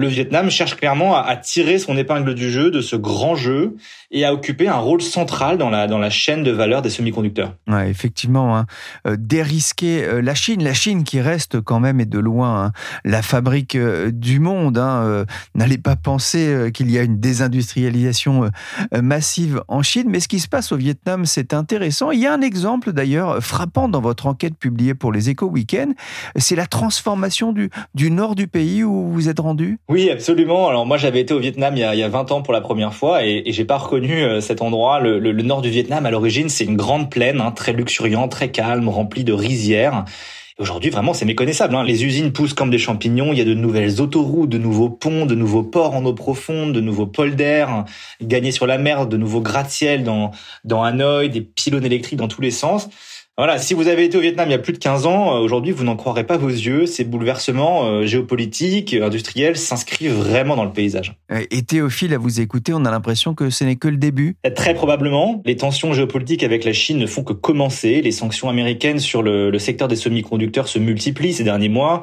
le 0.00 0.08
Vietnam 0.08 0.50
cherche 0.50 0.76
clairement 0.76 1.14
à, 1.14 1.36
tirer 1.36 1.78
son 1.78 1.96
épingle 1.96 2.34
du 2.34 2.50
jeu 2.50 2.70
de 2.70 2.80
ce 2.80 2.96
grand 2.96 3.34
jeu 3.34 3.76
et 4.10 4.24
à 4.24 4.32
occuper 4.32 4.66
un 4.66 4.78
rôle 4.78 5.02
central 5.02 5.58
dans 5.58 5.68
la, 5.68 5.86
dans 5.86 5.98
la 5.98 6.10
chaîne 6.10 6.42
de 6.42 6.50
valeur 6.50 6.80
des 6.80 6.90
semi-conducteurs. 6.90 7.54
Ouais, 7.68 7.90
effectivement, 7.90 8.56
hein. 8.56 8.66
Euh, 9.06 9.16
dérisquer 9.18 10.04
euh, 10.04 10.22
la 10.22 10.34
Chine, 10.34 10.64
la 10.64 10.72
Chine 10.72 11.04
qui 11.04 11.20
reste 11.20 11.60
quand 11.60 11.80
même 11.80 12.00
et 12.00 12.06
de 12.06 12.18
loin 12.18 12.64
hein, 12.64 12.72
la 13.04 13.20
fabrique 13.20 13.76
euh, 13.76 14.10
du 14.10 14.40
monde. 14.40 14.78
Hein, 14.78 15.24
N'allez 15.54 15.78
pas 15.78 15.96
penser 15.96 16.70
qu'il 16.72 16.90
y 16.90 16.98
a 16.98 17.02
une 17.02 17.20
désindustrialisation 17.20 18.50
massive 19.02 19.62
en 19.68 19.82
Chine, 19.82 20.06
mais 20.08 20.20
ce 20.20 20.28
qui 20.28 20.40
se 20.40 20.48
passe 20.48 20.72
au 20.72 20.76
Vietnam, 20.76 21.26
c'est 21.26 21.52
intéressant. 21.52 22.10
Il 22.10 22.20
y 22.20 22.26
a 22.26 22.32
un 22.32 22.40
exemple 22.40 22.92
d'ailleurs 22.92 23.42
frappant 23.42 23.88
dans 23.88 24.00
votre 24.00 24.26
enquête 24.26 24.56
publiée 24.56 24.94
pour 24.94 25.12
les 25.12 25.28
Éco 25.28 25.46
Weekend, 25.46 25.94
c'est 26.36 26.56
la 26.56 26.66
transformation 26.66 27.52
du, 27.52 27.70
du 27.94 28.10
nord 28.10 28.34
du 28.34 28.46
pays 28.46 28.82
où 28.82 29.10
vous 29.10 29.28
êtes 29.28 29.40
rendu? 29.40 29.78
Oui, 29.90 30.08
absolument. 30.08 30.68
Alors 30.68 30.86
moi, 30.86 30.98
j'avais 30.98 31.18
été 31.18 31.34
au 31.34 31.40
Vietnam 31.40 31.76
il 31.76 31.80
y 31.80 31.82
a, 31.82 31.96
il 31.96 31.98
y 31.98 32.04
a 32.04 32.08
20 32.08 32.30
ans 32.30 32.42
pour 32.42 32.52
la 32.52 32.60
première 32.60 32.94
fois 32.94 33.26
et, 33.26 33.42
et 33.44 33.52
j'ai 33.52 33.64
pas 33.64 33.76
reconnu 33.76 34.22
euh, 34.22 34.40
cet 34.40 34.62
endroit. 34.62 35.00
Le, 35.00 35.18
le, 35.18 35.32
nord 35.42 35.62
du 35.62 35.68
Vietnam, 35.68 36.06
à 36.06 36.12
l'origine, 36.12 36.48
c'est 36.48 36.62
une 36.62 36.76
grande 36.76 37.10
plaine, 37.10 37.40
hein, 37.40 37.50
très 37.50 37.72
luxuriante, 37.72 38.30
très 38.30 38.52
calme, 38.52 38.88
remplie 38.88 39.24
de 39.24 39.32
rizières. 39.32 40.04
Aujourd'hui, 40.60 40.90
vraiment, 40.90 41.12
c'est 41.12 41.24
méconnaissable. 41.24 41.74
Hein. 41.74 41.82
Les 41.82 42.04
usines 42.04 42.30
poussent 42.30 42.54
comme 42.54 42.70
des 42.70 42.78
champignons. 42.78 43.32
Il 43.32 43.38
y 43.38 43.40
a 43.40 43.44
de 43.44 43.52
nouvelles 43.54 44.00
autoroutes, 44.00 44.48
de 44.48 44.58
nouveaux 44.58 44.90
ponts, 44.90 45.26
de 45.26 45.34
nouveaux 45.34 45.64
ports 45.64 45.96
en 45.96 46.04
eau 46.04 46.14
profonde, 46.14 46.72
de 46.72 46.80
nouveaux 46.80 47.06
polders 47.08 47.84
gagnés 48.22 48.52
sur 48.52 48.68
la 48.68 48.78
mer, 48.78 49.08
de 49.08 49.16
nouveaux 49.16 49.40
gratte-ciel 49.40 50.04
dans, 50.04 50.30
dans 50.62 50.84
Hanoï, 50.84 51.30
des 51.30 51.40
pylônes 51.40 51.84
électriques 51.84 52.20
dans 52.20 52.28
tous 52.28 52.42
les 52.42 52.52
sens. 52.52 52.88
Voilà, 53.38 53.58
si 53.58 53.72
vous 53.72 53.88
avez 53.88 54.04
été 54.04 54.18
au 54.18 54.20
Vietnam 54.20 54.48
il 54.48 54.52
y 54.52 54.54
a 54.54 54.58
plus 54.58 54.74
de 54.74 54.78
15 54.78 55.06
ans, 55.06 55.34
euh, 55.34 55.38
aujourd'hui 55.38 55.72
vous 55.72 55.84
n'en 55.84 55.96
croirez 55.96 56.24
pas 56.24 56.36
vos 56.36 56.48
yeux, 56.48 56.84
ces 56.84 57.04
bouleversements 57.04 57.86
euh, 57.86 58.04
géopolitiques, 58.04 58.92
industriels 58.92 59.56
s'inscrivent 59.56 60.12
vraiment 60.12 60.56
dans 60.56 60.64
le 60.64 60.72
paysage. 60.72 61.14
Et 61.50 61.62
Théophile, 61.62 62.12
à 62.12 62.18
vous 62.18 62.40
écouter, 62.40 62.72
on 62.74 62.84
a 62.84 62.90
l'impression 62.90 63.34
que 63.34 63.48
ce 63.48 63.64
n'est 63.64 63.76
que 63.76 63.88
le 63.88 63.96
début 63.96 64.36
Très 64.54 64.74
probablement. 64.74 65.40
Les 65.46 65.56
tensions 65.56 65.92
géopolitiques 65.92 66.42
avec 66.42 66.64
la 66.64 66.72
Chine 66.72 66.98
ne 66.98 67.06
font 67.06 67.24
que 67.24 67.32
commencer. 67.32 68.02
Les 68.02 68.12
sanctions 68.12 68.48
américaines 68.48 68.98
sur 68.98 69.22
le, 69.22 69.58
secteur 69.58 69.88
des 69.88 69.96
semi-conducteurs 69.96 70.68
se 70.68 70.78
multiplient 70.78 71.32
ces 71.32 71.44
derniers 71.44 71.68
mois. 71.68 72.02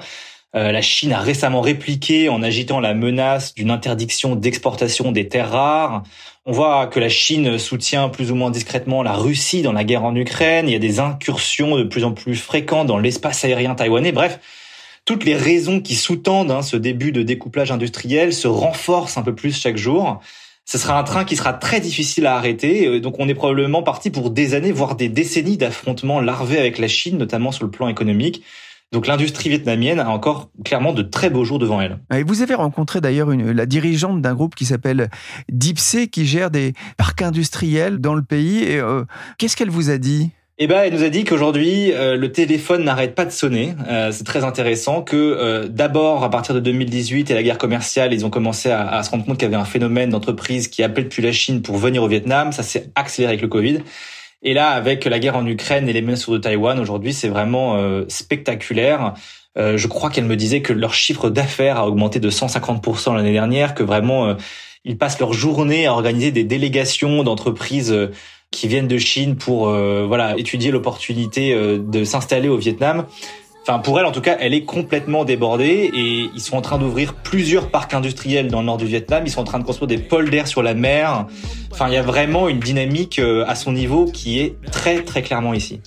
Euh, 0.56 0.72
la 0.72 0.82
Chine 0.82 1.12
a 1.12 1.20
récemment 1.20 1.62
répliqué 1.62 2.30
en 2.30 2.42
agitant 2.42 2.80
la 2.80 2.94
menace 2.94 3.54
d'une 3.54 3.70
interdiction 3.70 4.36
d'exportation 4.36 5.12
des 5.12 5.28
terres 5.28 5.52
rares. 5.52 6.04
On 6.46 6.54
voit 6.54 6.88
que 6.88 7.00
la 7.00 7.10
Chine 7.10 7.60
soutient 7.60 8.08
plus 8.08 8.32
ou 8.32 8.36
moins 8.36 8.50
discrètement 8.50 9.04
la 9.04 9.14
Russie 9.14 9.62
dans 9.62 9.74
la 9.74 9.84
guerre 9.84 10.06
en 10.06 10.16
Ukraine. 10.16 10.70
Il 10.70 10.72
y 10.72 10.76
a 10.76 10.80
des 10.80 11.00
incursions 11.00 11.76
de 11.78 11.84
plus 11.84 12.06
en 12.06 12.14
plus 12.14 12.38
fréquentes 12.38 12.88
dans 12.88 12.98
l'espace 12.98 13.44
aérien 13.44 13.76
taïwanais. 13.76 14.14
Bref, 14.14 14.40
toutes 15.04 15.26
les 15.26 15.36
raisons 15.36 15.82
qui 15.82 15.96
sous-tendent 15.96 16.52
hein, 16.52 16.62
ce 16.62 16.78
début 16.78 17.12
de 17.12 17.24
découplage 17.24 17.72
industriel 17.72 18.34
se 18.34 18.48
renforcent 18.48 19.18
un 19.18 19.24
peu 19.24 19.36
plus 19.36 19.60
chaque 19.60 19.78
jour. 19.78 20.22
Ce 20.64 20.78
sera 20.78 21.00
un 21.00 21.04
train 21.04 21.24
qui 21.24 21.38
sera 21.38 21.54
très 21.54 21.80
difficile 21.80 22.26
à 22.26 22.36
arrêter. 22.36 22.88
Euh, 22.88 23.00
donc 23.00 23.16
on 23.20 23.28
est 23.28 23.34
probablement 23.34 23.84
parti 23.84 24.10
pour 24.10 24.30
des 24.30 24.54
années, 24.54 24.72
voire 24.72 24.96
des 24.96 25.10
décennies 25.10 25.58
d'affrontements 25.58 26.20
larvés 26.20 26.58
avec 26.58 26.78
la 26.78 26.88
Chine, 26.88 27.18
notamment 27.18 27.52
sur 27.52 27.66
le 27.66 27.72
plan 27.72 27.90
économique. 27.90 28.44
Donc 28.94 29.06
l'industrie 29.06 29.50
vietnamienne 29.50 30.00
a 30.00 30.10
encore 30.10 30.50
clairement 30.64 30.94
de 30.94 31.02
très 31.02 31.30
beaux 31.30 31.44
jours 31.44 31.60
devant 31.60 31.82
elle. 31.82 32.00
Et 32.16 32.24
vous 32.24 32.42
avez 32.42 32.56
rencontré 32.56 33.02
d'ailleurs 33.02 33.30
la 33.30 33.66
dirigeante 33.66 34.22
d'un 34.22 34.34
groupe 34.34 34.56
qui 34.56 34.64
s'appelle 34.66 35.10
Dipsé 35.50 36.08
qui 36.08 36.26
gère 36.26 36.52
des 36.52 36.74
parcs 36.96 37.22
industriels 37.22 37.98
dans 37.98 38.14
le 38.14 38.22
pays. 38.22 38.64
Et 38.64 38.80
euh, 38.80 39.04
qu'est-ce 39.38 39.58
qu'elle 39.58 39.70
vous 39.70 39.90
a 39.90 39.98
dit? 39.98 40.30
Eh 40.58 40.68
ben, 40.68 40.84
elle 40.86 40.94
nous 40.94 41.04
a 41.04 41.10
dit 41.10 41.26
qu'aujourd'hui 41.26 41.92
euh, 41.92 42.16
le 42.16 42.32
téléphone 42.32 42.86
n'arrête 42.86 43.14
pas 43.14 43.26
de 43.26 43.32
sonner. 43.32 43.76
Euh, 43.90 44.12
c'est 44.14 44.24
très 44.24 44.46
intéressant 44.46 45.02
que 45.02 45.68
d'abord 45.68 46.24
à 46.24 46.30
partir 46.30 46.56
de 46.56 46.62
2018 46.62 47.30
et 47.30 47.34
la 47.34 47.44
guerre 47.44 47.58
commerciale, 47.58 48.14
ils 48.14 48.26
ont 48.26 48.30
commencé 48.30 48.70
à, 48.72 48.88
à 48.88 49.04
se 49.04 49.12
rendre 49.12 49.26
compte 49.26 49.38
qu'il 49.38 49.50
y 49.50 49.54
avait 49.54 49.62
un 49.62 49.66
phénomène 49.66 50.12
d'entreprise 50.12 50.70
qui 50.70 50.82
appelait 50.82 51.04
depuis 51.04 51.22
la 51.22 51.34
Chine 51.34 51.62
pour 51.62 51.76
venir 51.76 52.04
au 52.04 52.08
Vietnam. 52.08 52.54
Ça 52.54 52.64
s'est 52.64 52.90
accéléré 52.96 53.34
avec 53.34 53.42
le 53.42 53.50
Covid. 53.50 53.80
Et 54.44 54.54
là, 54.54 54.70
avec 54.70 55.06
la 55.06 55.20
guerre 55.20 55.36
en 55.36 55.46
Ukraine 55.46 55.90
et 55.90 55.94
les 55.94 56.02
menaces 56.02 56.30
de 56.30 56.38
Taïwan, 56.38 56.80
aujourd'hui, 56.80 57.14
c'est 57.14 57.30
vraiment 57.30 57.78
euh, 57.78 58.06
spectaculaire. 58.08 59.14
Euh, 59.58 59.78
je 59.78 59.88
crois 59.88 60.10
qu'elle 60.10 60.26
me 60.26 60.36
disait 60.36 60.62
que 60.62 60.74
leur 60.74 60.94
chiffre 60.94 61.30
d'affaires 61.30 61.78
a 61.78 61.88
augmenté 61.88 62.20
de 62.20 62.30
150% 62.30 63.16
l'année 63.16 63.34
dernière, 63.34 63.74
que 63.74 63.84
vraiment, 63.84 64.28
euh, 64.28 64.36
ils 64.86 64.98
passent 64.98 65.20
leur 65.20 65.34
journée 65.34 65.88
à 65.88 65.94
organiser 65.94 66.32
des 66.32 66.44
délégations 66.44 67.24
d'entreprises 67.24 67.96
qui 68.52 68.68
viennent 68.68 68.88
de 68.88 68.98
Chine 68.98 69.36
pour 69.36 69.68
voilà 69.68 70.38
étudier 70.38 70.72
l'opportunité 70.72 71.54
de 71.54 72.04
s'installer 72.06 72.48
au 72.48 72.56
Vietnam. 72.56 73.06
Enfin, 73.70 73.80
pour 73.80 74.00
elle, 74.00 74.06
en 74.06 74.14
tout 74.14 74.22
cas, 74.22 74.38
elle 74.40 74.54
est 74.54 74.64
complètement 74.64 75.26
débordée 75.26 75.92
et 75.94 76.30
ils 76.34 76.40
sont 76.40 76.56
en 76.56 76.62
train 76.62 76.78
d'ouvrir 76.78 77.14
plusieurs 77.14 77.70
parcs 77.70 77.94
industriels 77.94 78.48
dans 78.48 78.62
le 78.62 78.66
nord 78.66 78.78
du 78.78 78.86
Vietnam. 78.86 79.24
Ils 79.26 79.30
sont 79.30 79.42
en 79.42 79.44
train 79.44 79.60
de 79.60 79.66
construire 79.66 79.90
des 79.90 79.98
pôles 79.98 80.30
d'air 80.30 80.48
sur 80.48 80.64
la 80.64 80.74
mer. 80.74 81.26
Enfin, 81.74 81.90
il 81.90 81.94
y 81.94 81.98
a 81.98 82.02
vraiment 82.02 82.48
une 82.48 82.62
dynamique 82.62 83.20
euh, 83.20 83.44
à 83.46 83.56
son 83.56 83.74
niveau 83.74 84.06
qui 84.06 84.40
est 84.40 84.56
très, 84.72 85.04
très 85.04 85.22
clairement 85.22 85.54
ici. 85.54 85.82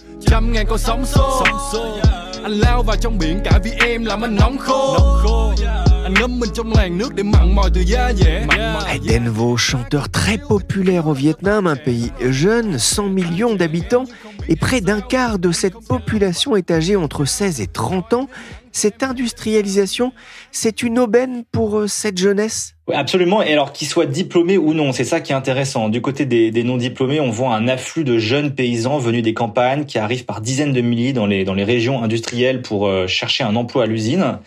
Denvo, 9.06 9.56
chanteur 9.56 10.08
très 10.08 10.38
populaire 10.38 11.06
au 11.06 11.12
Vietnam, 11.12 11.66
un 11.66 11.76
pays 11.76 12.12
jeune, 12.20 12.78
100 12.78 13.08
millions 13.08 13.54
d'habitants, 13.54 14.04
et 14.48 14.56
près 14.56 14.80
d'un 14.80 15.00
quart 15.00 15.38
de 15.38 15.52
cette 15.52 15.78
population 15.86 16.56
est 16.56 16.70
âgée 16.70 16.96
entre 16.96 17.24
16 17.24 17.60
et 17.60 17.66
30 17.66 18.12
ans. 18.14 18.28
Cette 18.72 19.02
industrialisation, 19.02 20.12
c'est 20.52 20.82
une 20.82 20.98
aubaine 20.98 21.44
pour 21.50 21.78
euh, 21.78 21.86
cette 21.88 22.18
jeunesse? 22.18 22.74
Absolument, 22.92 23.42
et 23.42 23.52
alors 23.52 23.72
qu'ils 23.72 23.88
soient 23.88 24.06
diplômés 24.06 24.58
ou 24.58 24.74
non, 24.74 24.92
c'est 24.92 25.04
ça 25.04 25.20
qui 25.20 25.32
est 25.32 25.34
intéressant. 25.34 25.88
Du 25.88 26.00
côté 26.00 26.24
des, 26.24 26.62
non-diplômés, 26.62 27.20
on 27.20 27.30
voit 27.30 27.54
un 27.54 27.66
afflux 27.66 28.04
de 28.04 28.18
jeunes 28.18 28.54
paysans 28.54 28.98
venus 28.98 29.22
des 29.22 29.34
campagnes 29.34 29.86
qui 29.86 29.98
arrivent 29.98 30.24
par 30.24 30.40
dizaines 30.40 30.72
de 30.72 30.80
milliers 30.80 31.12
dans 31.12 31.26
les, 31.26 31.44
dans 31.44 31.54
les 31.54 31.64
régions 31.64 32.02
industrielles 32.02 32.62
pour 32.62 32.86
euh, 32.86 33.06
chercher 33.08 33.42
un 33.44 33.56
emploi 33.56 33.84
à 33.84 33.86
l'usine. 33.86 34.38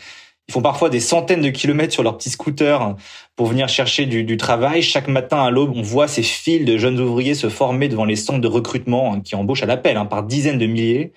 Ils 0.50 0.52
font 0.52 0.62
parfois 0.62 0.90
des 0.90 1.00
centaines 1.00 1.42
de 1.42 1.50
kilomètres 1.50 1.94
sur 1.94 2.04
leur 2.04 2.18
petit 2.18 2.30
scooter 2.30 2.96
pour 3.36 3.48
venir 3.48 3.70
chercher 3.70 4.06
du, 4.06 4.38
travail. 4.38 4.82
Chaque 4.82 5.08
matin 5.08 5.42
à 5.42 5.50
l'aube, 5.50 5.72
on 5.76 5.82
voit 5.82 6.08
ces 6.08 6.24
files 6.24 6.66
de 6.66 6.78
jeunes 6.78 7.00
ouvriers 7.00 7.34
se 7.34 7.48
former 7.48 7.88
devant 7.88 8.06
les 8.06 8.18
centres 8.18 8.42
de 8.42 8.48
recrutement 8.48 9.22
qui 9.22 9.36
embauchent 9.36 9.64
à 9.64 9.68
l'appel 9.68 9.96
hein, 9.96 10.06
par 10.06 10.24
dizaines 10.24 10.58
de 10.58 10.66
milliers. 10.66 11.14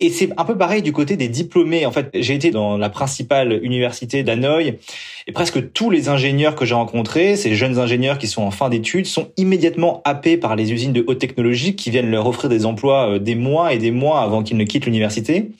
Et 0.00 0.10
c'est 0.10 0.30
un 0.36 0.44
peu 0.44 0.56
pareil 0.56 0.82
du 0.82 0.92
côté 0.92 1.16
des 1.16 1.28
diplômés. 1.28 1.84
En 1.84 1.90
fait, 1.90 2.10
j'ai 2.14 2.34
été 2.34 2.50
dans 2.52 2.76
la 2.76 2.88
principale 2.88 3.58
université 3.64 4.22
d'Hanoï 4.22 4.78
et 5.26 5.32
presque 5.32 5.72
tous 5.72 5.90
les 5.90 6.08
ingénieurs 6.08 6.54
que 6.54 6.64
j'ai 6.64 6.74
rencontrés, 6.74 7.34
ces 7.34 7.56
jeunes 7.56 7.78
ingénieurs 7.78 8.18
qui 8.18 8.28
sont 8.28 8.42
en 8.42 8.52
fin 8.52 8.68
d'études, 8.68 9.06
sont 9.06 9.30
immédiatement 9.36 10.00
happés 10.04 10.36
par 10.36 10.54
les 10.54 10.72
usines 10.72 10.92
de 10.92 11.02
haute 11.06 11.18
technologie 11.18 11.74
qui 11.74 11.90
viennent 11.90 12.10
leur 12.10 12.26
offrir 12.28 12.48
des 12.48 12.64
emplois 12.64 13.14
euh, 13.14 13.18
des 13.18 13.34
mois 13.34 13.72
et 13.72 13.78
des 13.78 13.90
mois 13.90 14.20
avant 14.20 14.44
qu'ils 14.44 14.56
ne 14.56 14.64
quittent 14.64 14.84
l'université. 14.84 15.50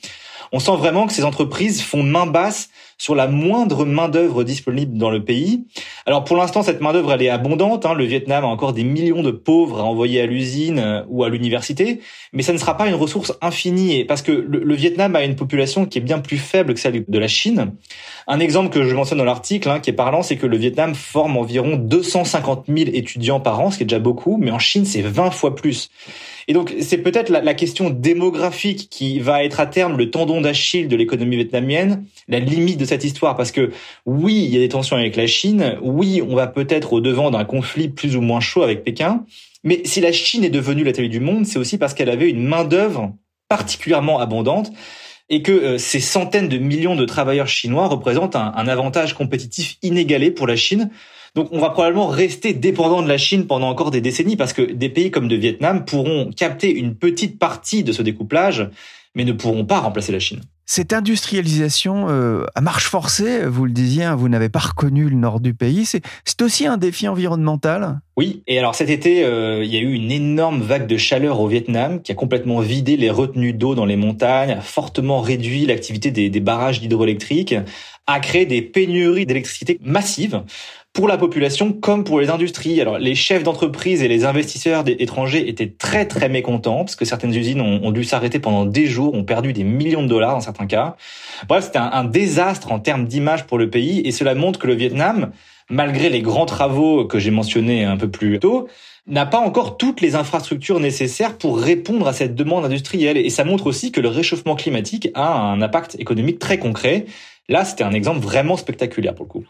On 0.51 0.59
sent 0.59 0.75
vraiment 0.77 1.05
que 1.05 1.13
ces 1.13 1.25
entreprises 1.25 1.81
font 1.81 2.03
main 2.03 2.25
basse 2.25 2.69
sur 2.99 3.15
la 3.15 3.27
moindre 3.27 3.85
main-d'œuvre 3.85 4.43
disponible 4.43 4.97
dans 4.97 5.09
le 5.09 5.23
pays. 5.23 5.65
Alors 6.05 6.25
pour 6.25 6.37
l'instant, 6.37 6.61
cette 6.61 6.81
main-d'œuvre 6.81 7.13
elle 7.13 7.23
est 7.23 7.29
abondante. 7.29 7.85
Hein. 7.85 7.93
Le 7.95 8.03
Vietnam 8.03 8.43
a 8.43 8.47
encore 8.47 8.73
des 8.73 8.83
millions 8.83 9.23
de 9.23 9.31
pauvres 9.31 9.79
à 9.79 9.83
envoyer 9.83 10.21
à 10.21 10.25
l'usine 10.25 10.79
euh, 10.79 11.03
ou 11.07 11.23
à 11.23 11.29
l'université, 11.29 12.01
mais 12.33 12.43
ça 12.43 12.53
ne 12.53 12.57
sera 12.57 12.77
pas 12.77 12.87
une 12.87 12.95
ressource 12.95 13.33
infinie 13.41 14.03
parce 14.03 14.21
que 14.21 14.31
le, 14.31 14.75
Vietnam 14.75 15.15
a 15.15 15.23
une 15.23 15.35
population 15.35 15.85
qui 15.85 15.97
est 15.97 16.01
bien 16.01 16.19
plus 16.19 16.37
faible 16.37 16.73
que 16.73 16.79
celle 16.79 17.05
de 17.07 17.19
la 17.19 17.27
Chine. 17.27 17.73
Un 18.27 18.39
exemple 18.39 18.69
que 18.69 18.83
je 18.83 18.93
mentionne 18.93 19.17
dans 19.17 19.25
l'article, 19.25 19.69
hein, 19.69 19.79
qui 19.79 19.89
est 19.89 19.93
parlant, 19.93 20.21
c'est 20.21 20.35
que 20.35 20.45
le 20.45 20.57
Vietnam 20.57 20.93
forme 20.93 21.37
environ 21.37 21.77
250 21.77 22.65
000 22.67 22.89
étudiants 22.93 23.39
par 23.39 23.61
an, 23.61 23.71
ce 23.71 23.77
qui 23.77 23.83
est 23.83 23.87
déjà 23.87 23.99
beaucoup, 23.99 24.37
mais 24.37 24.51
en 24.51 24.59
Chine 24.59 24.85
c'est 24.85 25.01
20 25.01 25.31
fois 25.31 25.55
plus. 25.55 25.89
Et 26.49 26.53
donc, 26.53 26.73
c'est 26.81 26.97
peut-être 26.97 27.29
la, 27.29 27.53
question 27.53 27.91
démographique 27.91 28.87
qui 28.89 29.19
va 29.19 29.43
être 29.43 29.59
à 29.59 29.67
terme 29.67 29.97
le 29.97 30.09
tendon 30.09 30.41
d'Achille 30.41 30.87
de 30.87 30.95
l'économie 30.95 31.35
vietnamienne, 31.35 32.05
la 32.27 32.39
limite 32.39 32.79
de 32.79 32.85
cette 32.89 33.03
histoire, 33.03 33.35
parce 33.35 33.51
que 33.51 33.71
oui, 34.05 34.43
il 34.45 34.53
y 34.53 34.57
a 34.57 34.59
des 34.59 34.69
tensions 34.69 34.97
avec 34.97 35.15
la 35.15 35.27
Chine, 35.27 35.77
oui, 35.81 36.21
on 36.27 36.35
va 36.35 36.47
peut-être 36.47 36.93
au 36.93 37.01
devant 37.01 37.31
d'un 37.31 37.45
conflit 37.45 37.87
plus 37.87 38.15
ou 38.15 38.21
moins 38.21 38.39
chaud 38.39 38.63
avec 38.63 38.83
Pékin, 38.83 39.23
mais 39.63 39.81
si 39.85 40.01
la 40.01 40.11
Chine 40.11 40.43
est 40.43 40.49
devenue 40.49 40.83
la 40.83 40.91
télé 40.91 41.09
du 41.09 41.19
monde, 41.19 41.45
c'est 41.45 41.59
aussi 41.59 41.77
parce 41.77 41.93
qu'elle 41.93 42.09
avait 42.09 42.29
une 42.29 42.45
main-d'œuvre 42.45 43.13
particulièrement 43.47 44.19
abondante 44.19 44.71
et 45.29 45.41
que 45.41 45.51
euh, 45.51 45.77
ces 45.77 45.99
centaines 45.99 46.49
de 46.49 46.57
millions 46.57 46.95
de 46.95 47.05
travailleurs 47.05 47.47
chinois 47.47 47.87
représentent 47.87 48.35
un, 48.35 48.51
un 48.55 48.67
avantage 48.67 49.13
compétitif 49.13 49.77
inégalé 49.81 50.31
pour 50.31 50.47
la 50.47 50.55
Chine 50.55 50.89
donc 51.35 51.49
on 51.51 51.59
va 51.59 51.69
probablement 51.69 52.07
rester 52.07 52.53
dépendant 52.53 53.01
de 53.01 53.07
la 53.07 53.17
Chine 53.17 53.47
pendant 53.47 53.69
encore 53.69 53.91
des 53.91 54.01
décennies 54.01 54.35
parce 54.35 54.53
que 54.53 54.61
des 54.61 54.89
pays 54.89 55.11
comme 55.11 55.29
le 55.29 55.35
Vietnam 55.35 55.85
pourront 55.85 56.31
capter 56.35 56.71
une 56.71 56.95
petite 56.95 57.39
partie 57.39 57.83
de 57.83 57.91
ce 57.91 58.01
découplage, 58.01 58.69
mais 59.15 59.25
ne 59.25 59.33
pourront 59.33 59.65
pas 59.65 59.79
remplacer 59.79 60.11
la 60.11 60.19
Chine. 60.19 60.41
Cette 60.71 60.93
industrialisation 60.93 62.09
euh, 62.09 62.45
à 62.53 62.61
marche 62.61 62.85
forcée, 62.85 63.43
vous 63.43 63.65
le 63.65 63.71
disiez, 63.71 64.03
hein, 64.03 64.15
vous 64.15 64.29
n'avez 64.29 64.49
pas 64.49 64.59
reconnu 64.59 65.09
le 65.09 65.15
nord 65.15 65.39
du 65.39 65.55
pays, 65.55 65.83
c'est 65.83 66.03
aussi 66.43 66.67
un 66.67 66.77
défi 66.77 67.07
environnemental? 67.07 68.01
Oui, 68.17 68.43
et 68.45 68.59
alors 68.59 68.75
cet 68.75 68.91
été, 68.91 69.23
euh, 69.23 69.63
il 69.63 69.73
y 69.73 69.77
a 69.77 69.79
eu 69.79 69.93
une 69.93 70.11
énorme 70.11 70.61
vague 70.61 70.85
de 70.85 70.95
chaleur 70.95 71.39
au 71.39 71.47
Vietnam 71.47 72.03
qui 72.03 72.11
a 72.11 72.15
complètement 72.15 72.59
vidé 72.59 72.97
les 72.97 73.09
retenues 73.09 73.53
d'eau 73.53 73.73
dans 73.73 73.85
les 73.85 73.95
montagnes, 73.95 74.51
a 74.51 74.61
fortement 74.61 75.21
réduit 75.21 75.65
l'activité 75.65 76.11
des, 76.11 76.29
des 76.29 76.39
barrages 76.39 76.81
d'hydroélectrique, 76.81 77.55
a 78.05 78.19
créé 78.19 78.45
des 78.45 78.61
pénuries 78.61 79.25
d'électricité 79.25 79.79
massives 79.81 80.43
pour 80.93 81.07
la 81.07 81.17
population 81.17 81.71
comme 81.71 82.03
pour 82.03 82.19
les 82.19 82.29
industries. 82.29 82.81
Alors 82.81 82.97
les 82.97 83.15
chefs 83.15 83.43
d'entreprise 83.43 84.01
et 84.01 84.07
les 84.07 84.25
investisseurs 84.25 84.83
étrangers 84.87 85.47
étaient 85.47 85.71
très 85.77 86.05
très 86.05 86.29
mécontents 86.29 86.79
parce 86.79 86.95
que 86.95 87.05
certaines 87.05 87.33
usines 87.33 87.61
ont, 87.61 87.91
dû 87.91 88.03
s'arrêter 88.03 88.39
pendant 88.39 88.65
des 88.65 88.87
jours, 88.87 89.13
ont 89.13 89.23
perdu 89.23 89.53
des 89.53 89.63
millions 89.63 90.03
de 90.03 90.07
dollars 90.07 90.33
dans 90.33 90.41
certains 90.41 90.67
cas. 90.67 90.95
Bref, 91.47 91.65
c'était 91.65 91.79
un, 91.79 92.03
désastre 92.03 92.71
en 92.71 92.79
termes 92.79 93.05
d'image 93.05 93.45
pour 93.45 93.57
le 93.57 93.69
pays 93.69 94.01
et 94.03 94.11
cela 94.11 94.35
montre 94.35 94.59
que 94.59 94.67
le 94.67 94.73
Vietnam, 94.73 95.31
malgré 95.69 96.09
les 96.09 96.21
grands 96.21 96.47
travaux 96.47 97.05
que 97.05 97.19
j'ai 97.19 97.31
mentionnés 97.31 97.85
un 97.85 97.97
peu 97.97 98.09
plus 98.09 98.39
tôt, 98.39 98.67
n'a 99.07 99.25
pas 99.25 99.39
encore 99.39 99.77
toutes 99.77 100.01
les 100.01 100.15
infrastructures 100.15 100.79
nécessaires 100.79 101.37
pour 101.37 101.59
répondre 101.59 102.07
à 102.07 102.13
cette 102.13 102.35
demande 102.35 102.65
industrielle. 102.65 103.17
Et 103.17 103.29
ça 103.29 103.43
montre 103.43 103.67
aussi 103.67 103.91
que 103.91 104.01
le 104.01 104.09
réchauffement 104.09 104.55
climatique 104.55 105.09
a 105.15 105.33
un 105.33 105.61
impact 105.61 105.95
économique 105.99 106.39
très 106.39 106.59
concret. 106.59 107.05
Là, 107.47 107.65
c'était 107.65 107.83
un 107.83 107.93
exemple 107.93 108.19
vraiment 108.19 108.57
spectaculaire 108.57 109.15
pour 109.15 109.25
le 109.25 109.29
coup. 109.29 109.45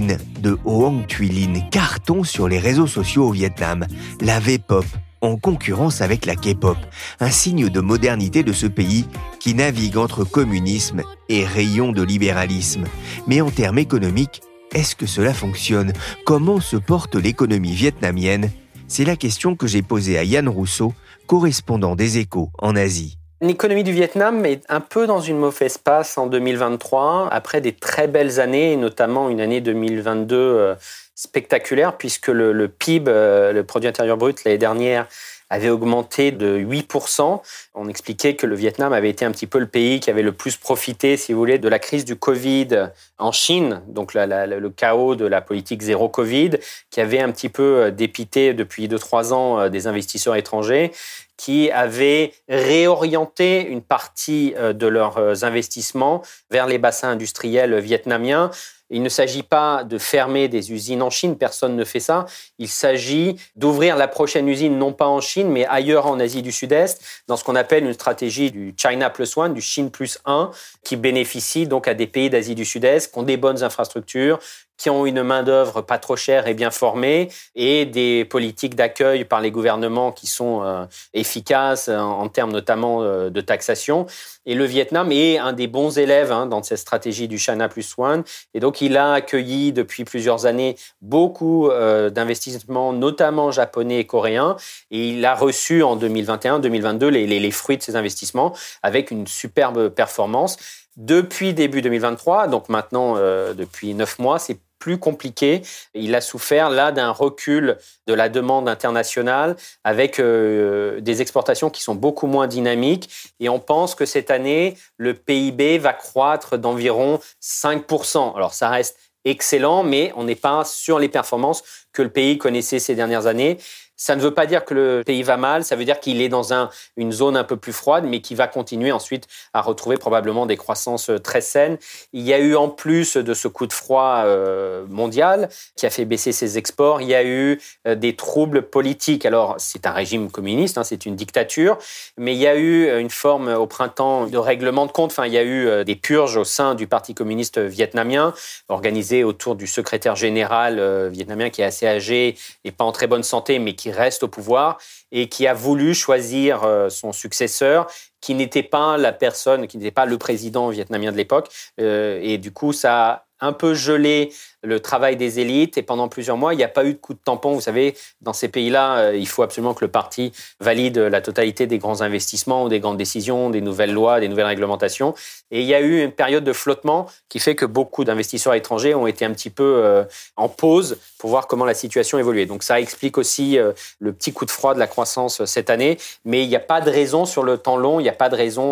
De 0.00 0.58
Hoang 0.64 1.06
Thuy 1.06 1.46
carton 1.70 2.24
sur 2.24 2.48
les 2.48 2.58
réseaux 2.58 2.88
sociaux 2.88 3.28
au 3.28 3.30
Vietnam. 3.30 3.86
La 4.20 4.40
V-pop 4.40 4.84
en 5.20 5.36
concurrence 5.36 6.00
avec 6.00 6.26
la 6.26 6.34
K-pop, 6.34 6.76
un 7.20 7.30
signe 7.30 7.68
de 7.68 7.80
modernité 7.80 8.42
de 8.42 8.52
ce 8.52 8.66
pays 8.66 9.06
qui 9.38 9.54
navigue 9.54 9.96
entre 9.96 10.24
communisme 10.24 11.02
et 11.28 11.44
rayon 11.44 11.92
de 11.92 12.02
libéralisme. 12.02 12.84
Mais 13.28 13.40
en 13.40 13.50
termes 13.50 13.78
économiques, 13.78 14.42
est-ce 14.72 14.96
que 14.96 15.06
cela 15.06 15.32
fonctionne? 15.32 15.92
Comment 16.26 16.60
se 16.60 16.76
porte 16.76 17.14
l'économie 17.14 17.74
vietnamienne? 17.74 18.50
C'est 18.88 19.04
la 19.04 19.14
question 19.14 19.54
que 19.54 19.68
j'ai 19.68 19.82
posée 19.82 20.18
à 20.18 20.24
Yann 20.24 20.48
Rousseau, 20.48 20.92
correspondant 21.28 21.94
des 21.94 22.18
échos 22.18 22.50
en 22.58 22.74
Asie. 22.74 23.16
L'économie 23.44 23.84
du 23.84 23.92
Vietnam 23.92 24.46
est 24.46 24.64
un 24.70 24.80
peu 24.80 25.06
dans 25.06 25.20
une 25.20 25.36
mauvaise 25.36 25.76
passe 25.76 26.16
en 26.16 26.28
2023, 26.28 27.28
après 27.30 27.60
des 27.60 27.72
très 27.74 28.08
belles 28.08 28.40
années, 28.40 28.74
notamment 28.74 29.28
une 29.28 29.42
année 29.42 29.60
2022 29.60 30.34
euh, 30.34 30.74
spectaculaire, 31.14 31.98
puisque 31.98 32.28
le, 32.28 32.68
PIB, 32.68 33.10
euh, 33.10 33.52
le 33.52 33.62
produit 33.62 33.86
intérieur 33.86 34.16
brut, 34.16 34.42
l'année 34.44 34.56
dernière, 34.56 35.06
avait 35.50 35.68
augmenté 35.68 36.32
de 36.32 36.58
8%. 36.58 37.42
On 37.74 37.86
expliquait 37.86 38.34
que 38.34 38.46
le 38.46 38.54
Vietnam 38.54 38.94
avait 38.94 39.10
été 39.10 39.26
un 39.26 39.30
petit 39.30 39.46
peu 39.46 39.58
le 39.58 39.66
pays 39.66 40.00
qui 40.00 40.08
avait 40.08 40.22
le 40.22 40.32
plus 40.32 40.56
profité, 40.56 41.18
si 41.18 41.34
vous 41.34 41.38
voulez, 41.38 41.58
de 41.58 41.68
la 41.68 41.78
crise 41.78 42.06
du 42.06 42.16
Covid 42.16 42.88
en 43.18 43.30
Chine, 43.30 43.82
donc 43.86 44.14
le 44.14 44.68
chaos 44.70 45.16
de 45.16 45.26
la 45.26 45.42
politique 45.42 45.82
zéro 45.82 46.08
Covid, 46.08 46.52
qui 46.90 47.02
avait 47.02 47.20
un 47.20 47.30
petit 47.30 47.50
peu 47.50 47.62
euh, 47.82 47.90
dépité 47.90 48.54
depuis 48.54 48.88
2-3 48.88 49.34
ans 49.34 49.68
des 49.68 49.86
investisseurs 49.86 50.34
étrangers 50.34 50.92
qui 51.36 51.70
avaient 51.70 52.32
réorienté 52.48 53.66
une 53.66 53.82
partie 53.82 54.54
euh, 54.56 54.72
de 54.72 54.86
leurs 54.86 55.18
euh, 55.18 55.34
investissements 55.42 56.22
vers 56.50 56.66
les 56.66 56.78
bassins 56.78 57.10
industriels 57.10 57.78
vietnamiens. 57.78 58.50
Il 58.90 59.02
ne 59.02 59.08
s'agit 59.08 59.42
pas 59.42 59.82
de 59.82 59.96
fermer 59.98 60.48
des 60.48 60.70
usines 60.70 61.02
en 61.02 61.10
Chine, 61.10 61.36
personne 61.36 61.74
ne 61.74 61.84
fait 61.84 62.00
ça. 62.00 62.26
Il 62.58 62.68
s'agit 62.68 63.36
d'ouvrir 63.56 63.96
la 63.96 64.08
prochaine 64.08 64.48
usine 64.48 64.78
non 64.78 64.92
pas 64.92 65.06
en 65.06 65.20
Chine, 65.20 65.48
mais 65.48 65.66
ailleurs 65.66 66.06
en 66.06 66.20
Asie 66.20 66.42
du 66.42 66.52
Sud-Est, 66.52 67.02
dans 67.26 67.36
ce 67.36 67.44
qu'on 67.44 67.56
appelle 67.56 67.84
une 67.84 67.94
stratégie 67.94 68.50
du 68.50 68.74
China 68.76 69.08
plus 69.08 69.36
one, 69.36 69.54
du 69.54 69.62
Chine 69.62 69.90
plus 69.90 70.18
1, 70.26 70.50
qui 70.84 70.96
bénéficie 70.96 71.66
donc 71.66 71.88
à 71.88 71.94
des 71.94 72.06
pays 72.06 72.28
d'Asie 72.28 72.54
du 72.54 72.64
Sud-Est 72.64 73.10
qui 73.10 73.18
ont 73.18 73.22
des 73.22 73.38
bonnes 73.38 73.62
infrastructures, 73.62 74.38
qui 74.76 74.90
ont 74.90 75.06
une 75.06 75.22
main-d'œuvre 75.22 75.82
pas 75.82 75.98
trop 75.98 76.16
chère 76.16 76.46
et 76.46 76.54
bien 76.54 76.70
formée, 76.70 77.28
et 77.54 77.86
des 77.86 78.24
politiques 78.24 78.74
d'accueil 78.74 79.24
par 79.24 79.40
les 79.40 79.50
gouvernements 79.50 80.12
qui 80.12 80.26
sont 80.26 80.62
euh, 80.62 80.84
efficaces 81.12 81.88
en, 81.88 82.28
termes 82.28 82.52
notamment 82.52 83.02
euh, 83.02 83.30
de 83.30 83.40
taxation. 83.40 84.06
Et 84.46 84.54
le 84.54 84.64
Vietnam 84.64 85.10
est 85.12 85.38
un 85.38 85.52
des 85.52 85.66
bons 85.66 85.98
élèves 85.98 86.32
hein, 86.32 86.46
dans 86.46 86.62
cette 86.62 86.78
stratégie 86.78 87.28
du 87.28 87.38
China 87.38 87.68
Plus 87.68 87.94
One. 87.96 88.24
Et 88.52 88.60
donc, 88.60 88.80
il 88.80 88.96
a 88.96 89.12
accueilli 89.12 89.72
depuis 89.72 90.04
plusieurs 90.04 90.46
années 90.46 90.76
beaucoup 91.00 91.70
euh, 91.70 92.10
d'investissements, 92.10 92.92
notamment 92.92 93.50
japonais 93.50 94.00
et 94.00 94.06
coréens. 94.06 94.56
Et 94.90 95.10
il 95.10 95.24
a 95.24 95.34
reçu 95.34 95.82
en 95.82 95.96
2021-2022 95.96 97.06
les, 97.06 97.26
les, 97.26 97.40
les 97.40 97.50
fruits 97.50 97.78
de 97.78 97.82
ces 97.82 97.96
investissements 97.96 98.54
avec 98.82 99.10
une 99.10 99.26
superbe 99.26 99.88
performance. 99.88 100.56
Depuis 100.96 101.54
début 101.54 101.82
2023, 101.82 102.46
donc 102.46 102.68
maintenant 102.68 103.14
euh, 103.16 103.52
depuis 103.52 103.94
neuf 103.94 104.18
mois, 104.18 104.38
c'est 104.38 104.58
plus 104.78 104.98
compliqué. 104.98 105.62
Il 105.94 106.14
a 106.14 106.20
souffert 106.20 106.68
là 106.68 106.92
d'un 106.92 107.10
recul 107.10 107.78
de 108.06 108.14
la 108.14 108.28
demande 108.28 108.68
internationale 108.68 109.56
avec 109.82 110.20
euh, 110.20 111.00
des 111.00 111.22
exportations 111.22 111.70
qui 111.70 111.82
sont 111.82 111.94
beaucoup 111.94 112.26
moins 112.26 112.46
dynamiques. 112.46 113.08
Et 113.40 113.48
on 113.48 113.58
pense 113.58 113.94
que 113.94 114.04
cette 114.04 114.30
année, 114.30 114.76
le 114.98 115.14
PIB 115.14 115.78
va 115.78 115.94
croître 115.94 116.58
d'environ 116.58 117.18
5%. 117.42 118.36
Alors 118.36 118.52
ça 118.52 118.68
reste 118.68 118.98
excellent, 119.24 119.82
mais 119.82 120.12
on 120.16 120.24
n'est 120.24 120.34
pas 120.34 120.64
sur 120.64 120.98
les 120.98 121.08
performances 121.08 121.62
que 121.92 122.02
le 122.02 122.10
pays 122.10 122.38
connaissait 122.38 122.78
ces 122.78 122.94
dernières 122.94 123.26
années. 123.26 123.58
Ça 123.96 124.16
ne 124.16 124.20
veut 124.20 124.34
pas 124.34 124.46
dire 124.46 124.64
que 124.64 124.74
le 124.74 125.02
pays 125.04 125.22
va 125.22 125.36
mal, 125.36 125.64
ça 125.64 125.76
veut 125.76 125.84
dire 125.84 126.00
qu'il 126.00 126.20
est 126.20 126.28
dans 126.28 126.52
un, 126.52 126.70
une 126.96 127.12
zone 127.12 127.36
un 127.36 127.44
peu 127.44 127.56
plus 127.56 127.72
froide, 127.72 128.04
mais 128.06 128.20
qui 128.20 128.34
va 128.34 128.48
continuer 128.48 128.92
ensuite 128.92 129.26
à 129.52 129.60
retrouver 129.60 129.96
probablement 129.96 130.46
des 130.46 130.56
croissances 130.56 131.10
euh, 131.10 131.18
très 131.18 131.40
saines. 131.40 131.78
Il 132.12 132.22
y 132.22 132.32
a 132.32 132.38
eu 132.38 132.56
en 132.56 132.68
plus 132.68 133.16
de 133.16 133.34
ce 133.34 133.46
coup 133.48 133.66
de 133.66 133.72
froid 133.72 134.22
euh, 134.24 134.84
mondial 134.88 135.48
qui 135.76 135.86
a 135.86 135.90
fait 135.90 136.04
baisser 136.04 136.32
ses 136.32 136.58
exports, 136.58 137.02
il 137.02 137.08
y 137.08 137.14
a 137.14 137.24
eu 137.24 137.60
euh, 137.86 137.94
des 137.94 138.16
troubles 138.16 138.62
politiques. 138.62 139.26
Alors 139.26 139.54
c'est 139.58 139.86
un 139.86 139.92
régime 139.92 140.30
communiste, 140.30 140.76
hein, 140.78 140.84
c'est 140.84 141.06
une 141.06 141.14
dictature, 141.16 141.78
mais 142.16 142.34
il 142.34 142.40
y 142.40 142.46
a 142.46 142.56
eu 142.56 143.00
une 143.00 143.10
forme 143.10 143.48
au 143.48 143.66
printemps 143.66 144.26
de 144.26 144.38
règlement 144.38 144.86
de 144.86 144.92
compte. 144.92 145.12
Enfin, 145.12 145.26
il 145.26 145.32
y 145.32 145.38
a 145.38 145.44
eu 145.44 145.84
des 145.84 145.96
purges 145.96 146.36
au 146.36 146.44
sein 146.44 146.74
du 146.74 146.86
Parti 146.86 147.14
communiste 147.14 147.58
vietnamien, 147.58 148.34
organisées 148.68 149.24
autour 149.24 149.54
du 149.54 149.66
secrétaire 149.66 150.16
général 150.16 151.08
vietnamien 151.08 151.50
qui 151.50 151.62
est 151.62 151.64
assez 151.64 151.86
âgé 151.86 152.36
et 152.64 152.72
pas 152.72 152.84
en 152.84 152.92
très 152.92 153.06
bonne 153.06 153.22
santé, 153.22 153.58
mais 153.58 153.74
qui 153.74 153.83
qui 153.84 153.90
reste 153.90 154.22
au 154.22 154.28
pouvoir 154.28 154.78
et 155.12 155.28
qui 155.28 155.46
a 155.46 155.52
voulu 155.52 155.94
choisir 155.94 156.64
euh, 156.64 156.88
son 156.88 157.12
successeur, 157.12 157.86
qui 158.22 158.34
n'était 158.34 158.62
pas 158.62 158.96
la 158.96 159.12
personne, 159.12 159.66
qui 159.66 159.76
n'était 159.76 159.90
pas 159.90 160.06
le 160.06 160.16
président 160.16 160.70
vietnamien 160.70 161.12
de 161.12 161.18
l'époque. 161.18 161.50
Euh, 161.78 162.18
et 162.22 162.38
du 162.38 162.50
coup, 162.50 162.72
ça 162.72 163.10
a 163.10 163.26
un 163.40 163.52
peu 163.52 163.74
gelé 163.74 164.32
le 164.64 164.80
travail 164.80 165.16
des 165.16 165.40
élites 165.40 165.78
et 165.78 165.82
pendant 165.82 166.08
plusieurs 166.08 166.36
mois, 166.36 166.54
il 166.54 166.56
n'y 166.56 166.64
a 166.64 166.68
pas 166.68 166.84
eu 166.84 166.94
de 166.94 166.98
coup 166.98 167.14
de 167.14 167.18
tampon. 167.22 167.52
Vous 167.52 167.60
savez, 167.60 167.94
dans 168.20 168.32
ces 168.32 168.48
pays-là, 168.48 168.96
euh, 168.96 169.16
il 169.16 169.28
faut 169.28 169.42
absolument 169.42 169.74
que 169.74 169.84
le 169.84 169.90
parti 169.90 170.32
valide 170.60 170.98
la 170.98 171.20
totalité 171.20 171.66
des 171.66 171.78
grands 171.78 172.00
investissements 172.00 172.64
ou 172.64 172.68
des 172.68 172.80
grandes 172.80 172.96
décisions, 172.96 173.50
des 173.50 173.60
nouvelles 173.60 173.92
lois, 173.92 174.20
des 174.20 174.28
nouvelles 174.28 174.46
réglementations. 174.46 175.14
Et 175.50 175.60
il 175.60 175.66
y 175.66 175.74
a 175.74 175.80
eu 175.80 176.02
une 176.02 176.12
période 176.12 176.44
de 176.44 176.52
flottement 176.52 177.06
qui 177.28 177.38
fait 177.38 177.54
que 177.54 177.66
beaucoup 177.66 178.04
d'investisseurs 178.04 178.54
étrangers 178.54 178.94
ont 178.94 179.06
été 179.06 179.24
un 179.24 179.32
petit 179.32 179.50
peu 179.50 179.82
euh, 179.84 180.04
en 180.36 180.48
pause 180.48 180.98
pour 181.18 181.30
voir 181.30 181.46
comment 181.46 181.64
la 181.64 181.74
situation 181.74 182.18
évoluait. 182.18 182.46
Donc 182.46 182.62
ça 182.62 182.80
explique 182.80 183.18
aussi 183.18 183.58
euh, 183.58 183.72
le 184.00 184.12
petit 184.12 184.32
coup 184.32 184.46
de 184.46 184.50
froid 184.50 184.74
de 184.74 184.78
la 184.78 184.86
croissance 184.86 185.44
cette 185.44 185.70
année. 185.70 185.98
Mais 186.24 186.42
il 186.42 186.48
n'y 186.48 186.56
a 186.56 186.60
pas 186.60 186.80
de 186.80 186.90
raison 186.90 187.26
sur 187.26 187.42
le 187.42 187.58
temps 187.58 187.76
long, 187.76 188.00
il 188.00 188.04
n'y 188.04 188.08
a 188.08 188.12
pas 188.12 188.28
de 188.28 188.36
raison 188.36 188.64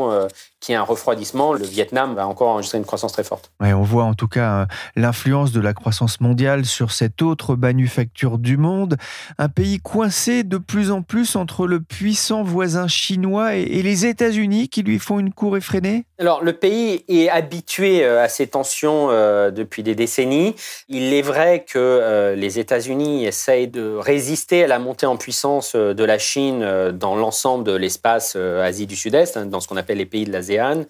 qu'il 0.60 0.72
y 0.72 0.76
ait 0.76 0.78
un 0.78 0.84
refroidissement. 0.84 1.52
Le 1.52 1.64
Vietnam 1.64 2.14
va 2.14 2.26
encore 2.26 2.48
enregistrer 2.48 2.78
une 2.78 2.84
croissance 2.84 3.12
très 3.12 3.24
forte. 3.24 3.50
Ouais, 3.60 3.72
on 3.72 3.82
voit 3.82 4.04
en 4.04 4.14
tout 4.14 4.28
cas 4.28 4.66
l'influence 4.96 5.52
de 5.52 5.60
la 5.60 5.74
croissance 5.82 6.20
mondiale 6.20 6.64
sur 6.64 6.92
cette 6.92 7.22
autre 7.22 7.56
manufacture 7.56 8.38
du 8.38 8.56
monde, 8.56 8.96
un 9.36 9.48
pays 9.48 9.80
coincé 9.80 10.44
de 10.44 10.56
plus 10.56 10.92
en 10.92 11.02
plus 11.02 11.34
entre 11.34 11.66
le 11.66 11.80
puissant 11.80 12.44
voisin 12.44 12.86
chinois 12.86 13.56
et, 13.56 13.82
les 13.82 14.06
États-Unis 14.06 14.68
qui 14.68 14.84
lui 14.84 15.00
font 15.00 15.18
une 15.18 15.32
cour 15.32 15.56
effrénée 15.56 16.06
Alors 16.22 16.44
le 16.44 16.52
pays 16.52 17.04
est 17.08 17.28
habitué 17.28 18.04
euh, 18.04 18.22
à 18.22 18.28
ces 18.28 18.46
tensions 18.46 19.08
euh, 19.10 19.50
depuis 19.50 19.82
des 19.82 19.96
décennies. 19.96 20.54
Il 20.88 21.12
est 21.12 21.20
vrai 21.20 21.64
que 21.68 21.80
euh, 21.80 22.36
les 22.36 22.60
États-Unis 22.60 23.26
essayent 23.26 23.66
de 23.66 23.96
résister 23.96 24.62
à 24.62 24.68
la 24.68 24.78
montée 24.78 25.06
en 25.06 25.16
puissance 25.16 25.74
de 25.74 26.04
la 26.04 26.18
Chine 26.18 26.92
dans 26.92 27.16
l'ensemble 27.16 27.64
de 27.64 27.72
l'espace 27.72 28.36
Asie 28.36 28.86
du 28.86 28.94
Sud-Est, 28.94 29.36
hein, 29.36 29.46
dans 29.46 29.58
ce 29.58 29.66
qu'on 29.66 29.76
appelle 29.76 29.98
les 29.98 30.06
pays 30.06 30.24
de 30.24 30.30
l'ASEAN. 30.30 30.84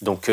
Donc, 0.00 0.30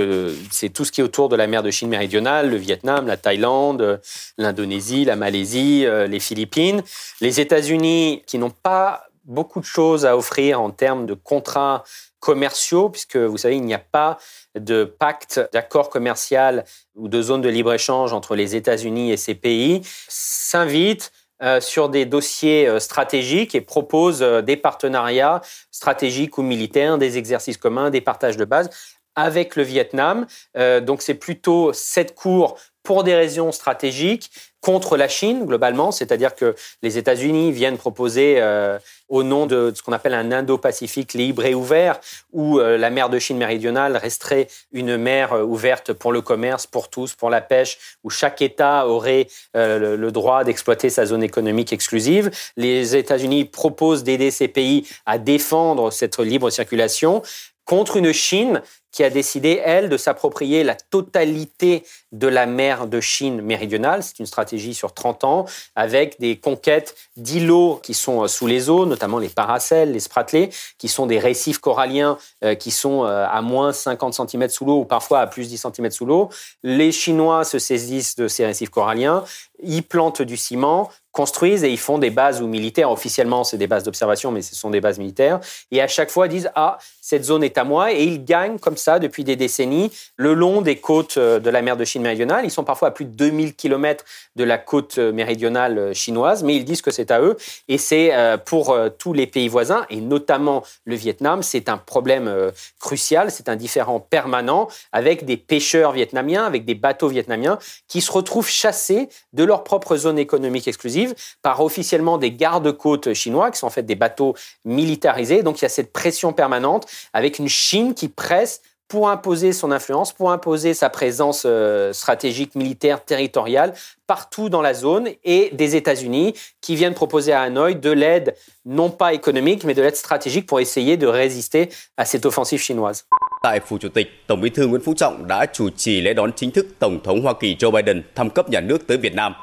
c'est 0.49 0.69
tout 0.69 0.85
ce 0.85 0.93
qui 0.93 1.01
est 1.01 1.03
autour 1.03 1.27
de 1.27 1.35
la 1.35 1.47
mer 1.47 1.61
de 1.61 1.69
Chine 1.69 1.89
méridionale, 1.89 2.49
le 2.49 2.55
Vietnam, 2.55 3.05
la 3.05 3.17
Thaïlande, 3.17 3.99
l'Indonésie, 4.37 5.03
la 5.03 5.17
Malaisie, 5.17 5.85
les 6.07 6.19
Philippines. 6.21 6.83
Les 7.19 7.41
États-Unis, 7.41 8.23
qui 8.25 8.37
n'ont 8.37 8.53
pas 8.63 9.07
beaucoup 9.27 9.59
de 9.59 9.65
choses 9.65 10.05
à 10.05 10.17
offrir 10.17 10.61
en 10.61 10.71
termes 10.71 11.05
de 11.05 11.13
contrats 11.13 11.83
commerciaux, 12.19 12.89
puisque 12.89 13.17
vous 13.17 13.37
savez, 13.37 13.55
il 13.55 13.63
n'y 13.63 13.73
a 13.73 13.79
pas 13.79 14.17
de 14.55 14.83
pacte 14.83 15.41
d'accord 15.53 15.89
commercial 15.89 16.65
ou 16.95 17.07
de 17.07 17.21
zone 17.21 17.41
de 17.41 17.49
libre-échange 17.49 18.13
entre 18.13 18.35
les 18.35 18.55
États-Unis 18.55 19.11
et 19.11 19.17
ces 19.17 19.35
pays, 19.35 19.81
s'invitent 20.07 21.11
sur 21.59 21.89
des 21.89 22.07
dossiers 22.07 22.79
stratégiques 22.79 23.53
et 23.53 23.61
proposent 23.61 24.21
des 24.21 24.57
partenariats 24.57 25.41
stratégiques 25.69 26.39
ou 26.39 26.41
militaires, 26.41 26.97
des 26.97 27.19
exercices 27.19 27.57
communs, 27.57 27.91
des 27.91 28.01
partages 28.01 28.37
de 28.37 28.45
base 28.45 28.71
avec 29.17 29.55
le 29.55 29.63
Vietnam. 29.63 30.27
Euh, 30.55 30.79
donc 30.79 31.01
c'est 31.01 31.15
plutôt 31.15 31.73
cette 31.73 32.15
cour 32.15 32.57
pour 32.87 33.03
des 33.03 33.15
raisons 33.15 33.51
stratégiques 33.51 34.31
contre 34.61 34.95
la 34.95 35.09
Chine 35.09 35.45
globalement, 35.45 35.91
c'est-à-dire 35.91 36.33
que 36.35 36.55
les 36.81 36.97
États-Unis 36.97 37.51
viennent 37.51 37.77
proposer 37.77 38.35
euh, 38.37 38.79
au 39.09 39.23
nom 39.23 39.45
de 39.45 39.73
ce 39.75 39.81
qu'on 39.81 39.91
appelle 39.91 40.13
un 40.13 40.31
Indo-Pacifique 40.31 41.13
libre 41.13 41.43
et 41.43 41.53
ouvert, 41.53 41.99
où 42.31 42.59
euh, 42.59 42.77
la 42.77 42.89
mer 42.89 43.09
de 43.09 43.19
Chine 43.19 43.37
méridionale 43.37 43.97
resterait 43.97 44.47
une 44.71 44.95
mer 44.95 45.33
ouverte 45.33 45.91
pour 45.91 46.13
le 46.13 46.21
commerce, 46.21 46.65
pour 46.65 46.89
tous, 46.89 47.13
pour 47.13 47.29
la 47.29 47.41
pêche, 47.41 47.77
où 48.05 48.09
chaque 48.09 48.41
État 48.41 48.87
aurait 48.87 49.27
le, 49.53 50.09
droit 50.11 50.45
d'exploiter 50.45 50.89
sa 50.89 51.05
zone 51.05 51.23
économique 51.23 51.73
exclusive. 51.73 52.31
Les 52.55 52.95
États-Unis 52.95 53.43
proposent 53.43 54.05
d'aider 54.05 54.31
ces 54.31 54.47
pays 54.47 54.87
à 55.05 55.17
défendre 55.17 55.91
cette 55.91 56.19
libre 56.19 56.49
circulation 56.49 57.21
contre 57.67 57.97
une 57.97 58.13
Chine 58.13 58.63
qui 58.91 59.03
a 59.03 59.11
décidé, 59.11 59.61
elle, 59.63 59.89
de 59.89 59.97
s'approprier 59.97 60.63
la 60.63 60.73
totalité 60.73 61.83
de 62.13 62.27
la 62.27 62.47
mer 62.47 62.87
de 62.87 62.99
Chine 62.99 63.41
méridionale. 63.41 64.01
C'est 64.01 64.17
une 64.17 64.25
stratégie 64.25 64.73
sur 64.73 64.93
30 64.93 65.23
ans, 65.23 65.45
avec 65.75 66.19
des 66.19 66.37
conquêtes 66.37 66.95
d'îlots 67.15 67.79
qui 67.83 67.93
sont 67.93 68.23
euh, 68.23 68.27
sous 68.27 68.47
les 68.47 68.71
eaux, 68.71 68.87
notamment 68.87 69.19
les 69.19 69.29
paracels, 69.29 69.91
les 69.91 69.99
spratlets, 69.99 70.49
qui 70.79 70.87
sont 70.87 71.05
des 71.05 71.19
récifs 71.19 71.59
coralliens 71.59 72.17
euh, 72.43 72.55
qui 72.55 72.71
sont 72.71 73.03
euh, 73.03 73.27
à 73.29 73.41
moins 73.43 73.71
50 73.71 74.15
cm 74.15 74.49
sous 74.49 74.65
l'eau 74.65 74.79
ou 74.79 74.85
parfois 74.85 75.19
à 75.19 75.27
plus 75.27 75.47
10 75.47 75.67
cm 75.75 75.91
sous 75.91 76.05
l'eau. 76.07 76.29
Les 76.63 76.91
Chinois 76.91 77.43
se 77.43 77.59
saisissent 77.59 78.15
de 78.15 78.27
ces 78.27 78.47
récifs 78.47 78.69
coralliens, 78.69 79.23
ils 79.61 79.83
plantent 79.83 80.21
du 80.21 80.37
ciment, 80.37 80.89
construisent 81.11 81.63
et 81.63 81.71
ils 81.71 81.79
font 81.79 81.97
des 81.97 82.11
bases 82.11 82.41
ou 82.41 82.47
militaires. 82.47 82.91
Officiellement, 82.91 83.43
c'est 83.43 83.57
des 83.57 83.65
bases 83.65 83.83
d'observation, 83.83 84.31
mais 84.31 84.43
ce 84.43 84.55
sont 84.55 84.69
des 84.69 84.81
bases 84.81 84.99
militaires. 84.99 85.39
Et 85.71 85.81
à 85.81 85.87
chaque 85.87 86.11
fois, 86.11 86.27
ils 86.27 86.29
disent 86.29 86.51
Ah, 86.53 86.77
cette 87.07 87.23
zone 87.23 87.41
est 87.41 87.57
à 87.57 87.63
moi. 87.63 87.93
Et 87.93 88.03
ils 88.03 88.25
gagnent 88.25 88.59
comme 88.59 88.75
ça 88.75 88.99
depuis 88.99 89.23
des 89.23 89.37
décennies 89.37 89.91
le 90.17 90.33
long 90.33 90.61
des 90.61 90.75
côtes 90.75 91.15
euh, 91.15 91.39
de 91.39 91.49
la 91.49 91.61
mer 91.61 91.77
de 91.77 91.85
Chine 91.85 92.01
méridionale. 92.01 92.43
Ils 92.43 92.51
sont 92.51 92.65
parfois 92.65 92.89
à 92.89 92.91
plus 92.91 93.05
de 93.05 93.11
2000 93.11 93.55
km 93.55 94.03
de 94.35 94.43
la 94.43 94.57
côte 94.57 94.97
euh, 94.97 95.13
méridionale 95.13 95.77
euh, 95.77 95.93
chinoise, 95.93 96.43
mais 96.43 96.57
ils 96.57 96.65
disent 96.65 96.81
que 96.81 96.91
c'est 96.91 97.09
à 97.09 97.21
eux. 97.21 97.37
Et 97.69 97.77
c'est 97.77 98.11
pour 98.45 98.77
tous 98.97 99.13
les 99.13 99.27
pays 99.27 99.47
voisins, 99.47 99.85
et 99.89 100.01
notamment 100.01 100.63
le 100.85 100.95
Vietnam, 100.95 101.43
c'est 101.43 101.69
un 101.69 101.77
problème 101.77 102.51
crucial, 102.79 103.31
c'est 103.31 103.49
un 103.49 103.55
différent 103.55 103.99
permanent 103.99 104.67
avec 104.91 105.25
des 105.25 105.37
pêcheurs 105.37 105.91
vietnamiens, 105.91 106.43
avec 106.43 106.65
des 106.65 106.75
bateaux 106.75 107.07
vietnamiens 107.07 107.59
qui 107.87 108.01
se 108.01 108.11
retrouvent 108.11 108.49
chassés 108.49 109.09
de 109.33 109.43
leur 109.43 109.63
propre 109.63 109.95
zone 109.95 110.17
économique 110.19 110.67
exclusive 110.67 111.13
par 111.41 111.61
officiellement 111.61 112.17
des 112.17 112.31
gardes-côtes 112.31 113.13
chinois, 113.13 113.51
qui 113.51 113.59
sont 113.59 113.67
en 113.67 113.71
fait 113.71 113.83
des 113.83 113.95
bateaux 113.95 114.35
militarisés. 114.65 115.43
Donc 115.43 115.59
il 115.59 115.63
y 115.63 115.65
a 115.65 115.69
cette 115.69 115.93
pression 115.93 116.33
permanente 116.33 116.87
avec 117.13 117.39
une 117.39 117.49
Chine 117.49 117.93
qui 117.93 118.07
presse 118.07 118.61
pour 118.87 119.09
imposer 119.09 119.51
son 119.51 119.71
influence, 119.71 120.13
pour 120.13 120.31
imposer 120.31 120.73
sa 120.73 120.89
présence 120.89 121.43
euh, 121.45 121.91
stratégique, 121.91 122.55
militaire, 122.55 123.03
territoriale 123.03 123.73
partout 124.07 124.47
dans 124.47 124.61
la 124.61 124.73
zone 124.73 125.09
et 125.25 125.49
des 125.53 125.75
États-Unis 125.75 126.33
qui 126.61 126.75
viennent 126.75 126.93
proposer 126.93 127.33
à 127.33 127.41
Hanoï 127.41 127.75
de 127.75 127.91
l'aide 127.91 128.35
non 128.65 128.89
pas 128.89 129.13
économique 129.13 129.65
mais 129.65 129.73
de 129.73 129.81
l'aide 129.81 129.97
stratégique 129.97 130.45
pour 130.45 130.59
essayer 130.61 130.95
de 130.95 131.07
résister 131.07 131.69
à 131.97 132.05
cette 132.05 132.25
offensive 132.25 132.61
chinoise. 132.61 133.03
Tại 133.43 133.59
Phủ 133.59 133.77
Chủ 133.77 133.89
tịch, 133.89 134.07
Tổng 134.27 134.41
Bí 134.41 134.49
thư 134.49 134.67
Nguyễn 134.67 134.81
Phú 134.81 134.93
Trọng 134.93 135.27
đã 135.27 135.45
chủ 135.53 135.69
trì 135.69 136.01
lễ 136.01 136.13
đón 136.13 136.31
chính 136.35 136.51
thức 136.51 136.67
Tổng 136.79 136.99
thống 137.03 137.21
Hoa 137.21 137.33
Kỳ 137.39 137.55
Joe 137.55 137.71
Biden 137.71 138.03
thăm 138.15 138.29
cấp 138.29 138.49
nhà 138.49 138.61
nước 138.61 138.87
tới 138.87 138.97
Việt 138.97 139.13
Nam. 139.15 139.33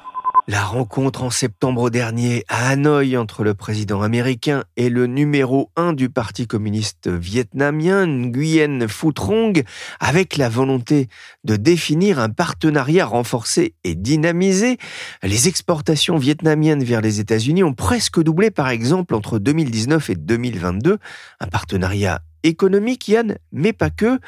La 0.47 0.63
rencontre 0.63 1.23
en 1.23 1.31
septembre 1.31 1.89
dernier 1.89 2.45
à 2.49 2.69
Hanoï 2.69 3.17
entre 3.17 3.45
le 3.45 3.55
président 3.55 4.03
américain 4.03 4.65
et 4.77 4.91
le 4.91 5.07
numéro 5.07 5.71
un 5.75 5.95
du 5.95 6.11
Parti 6.11 6.47
communiste 6.47 7.09
vietnamien, 7.09 8.07
Nguyen 8.07 8.87
Phu 8.87 9.13
Trong, 9.17 9.55
avec 10.01 10.37
la 10.37 10.51
volonté 10.51 11.09
de 11.45 11.57
définir 11.57 12.19
un 12.19 12.29
partenariat 12.29 13.07
renforcé 13.07 13.73
et 13.85 13.95
dynamisé. 13.95 14.77
Les 15.23 15.49
exportations 15.49 16.19
vietnamiennes 16.19 16.85
vers 16.85 17.01
les 17.01 17.21
États-Unis 17.21 17.65
ont 17.65 17.73
presque 17.73 18.23
doublé 18.23 18.51
par 18.51 18.69
exemple 18.69 19.15
entre 19.15 19.39
2019 19.39 20.11
et 20.11 20.15
2022, 20.15 20.99
un 21.41 21.47
partenariat 21.47 22.21
économique, 22.45 23.09
Yann, 23.09 23.37
mais 23.51 23.73
pas 23.73 23.91
que. 23.91 24.21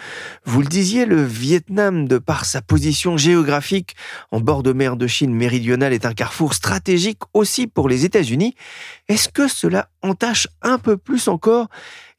Vous 0.44 0.62
le 0.62 0.66
disiez, 0.66 1.06
le 1.06 1.22
Vietnam, 1.22 2.08
de 2.08 2.18
par 2.18 2.44
sa 2.44 2.62
position 2.62 3.16
géographique 3.16 3.94
en 4.32 4.40
bord 4.40 4.62
de 4.62 4.72
mer 4.72 4.96
de 4.96 5.06
Chine 5.06 5.34
méridionale, 5.34 5.92
est 5.92 6.06
un 6.06 6.14
carrefour 6.14 6.54
stratégique 6.54 7.20
aussi 7.32 7.66
pour 7.66 7.88
les 7.88 8.04
États-Unis. 8.04 8.56
Est-ce 9.08 9.28
que 9.28 9.46
cela 9.46 9.88
entache 10.02 10.48
un 10.62 10.78
peu 10.78 10.96
plus 10.96 11.28
encore 11.28 11.68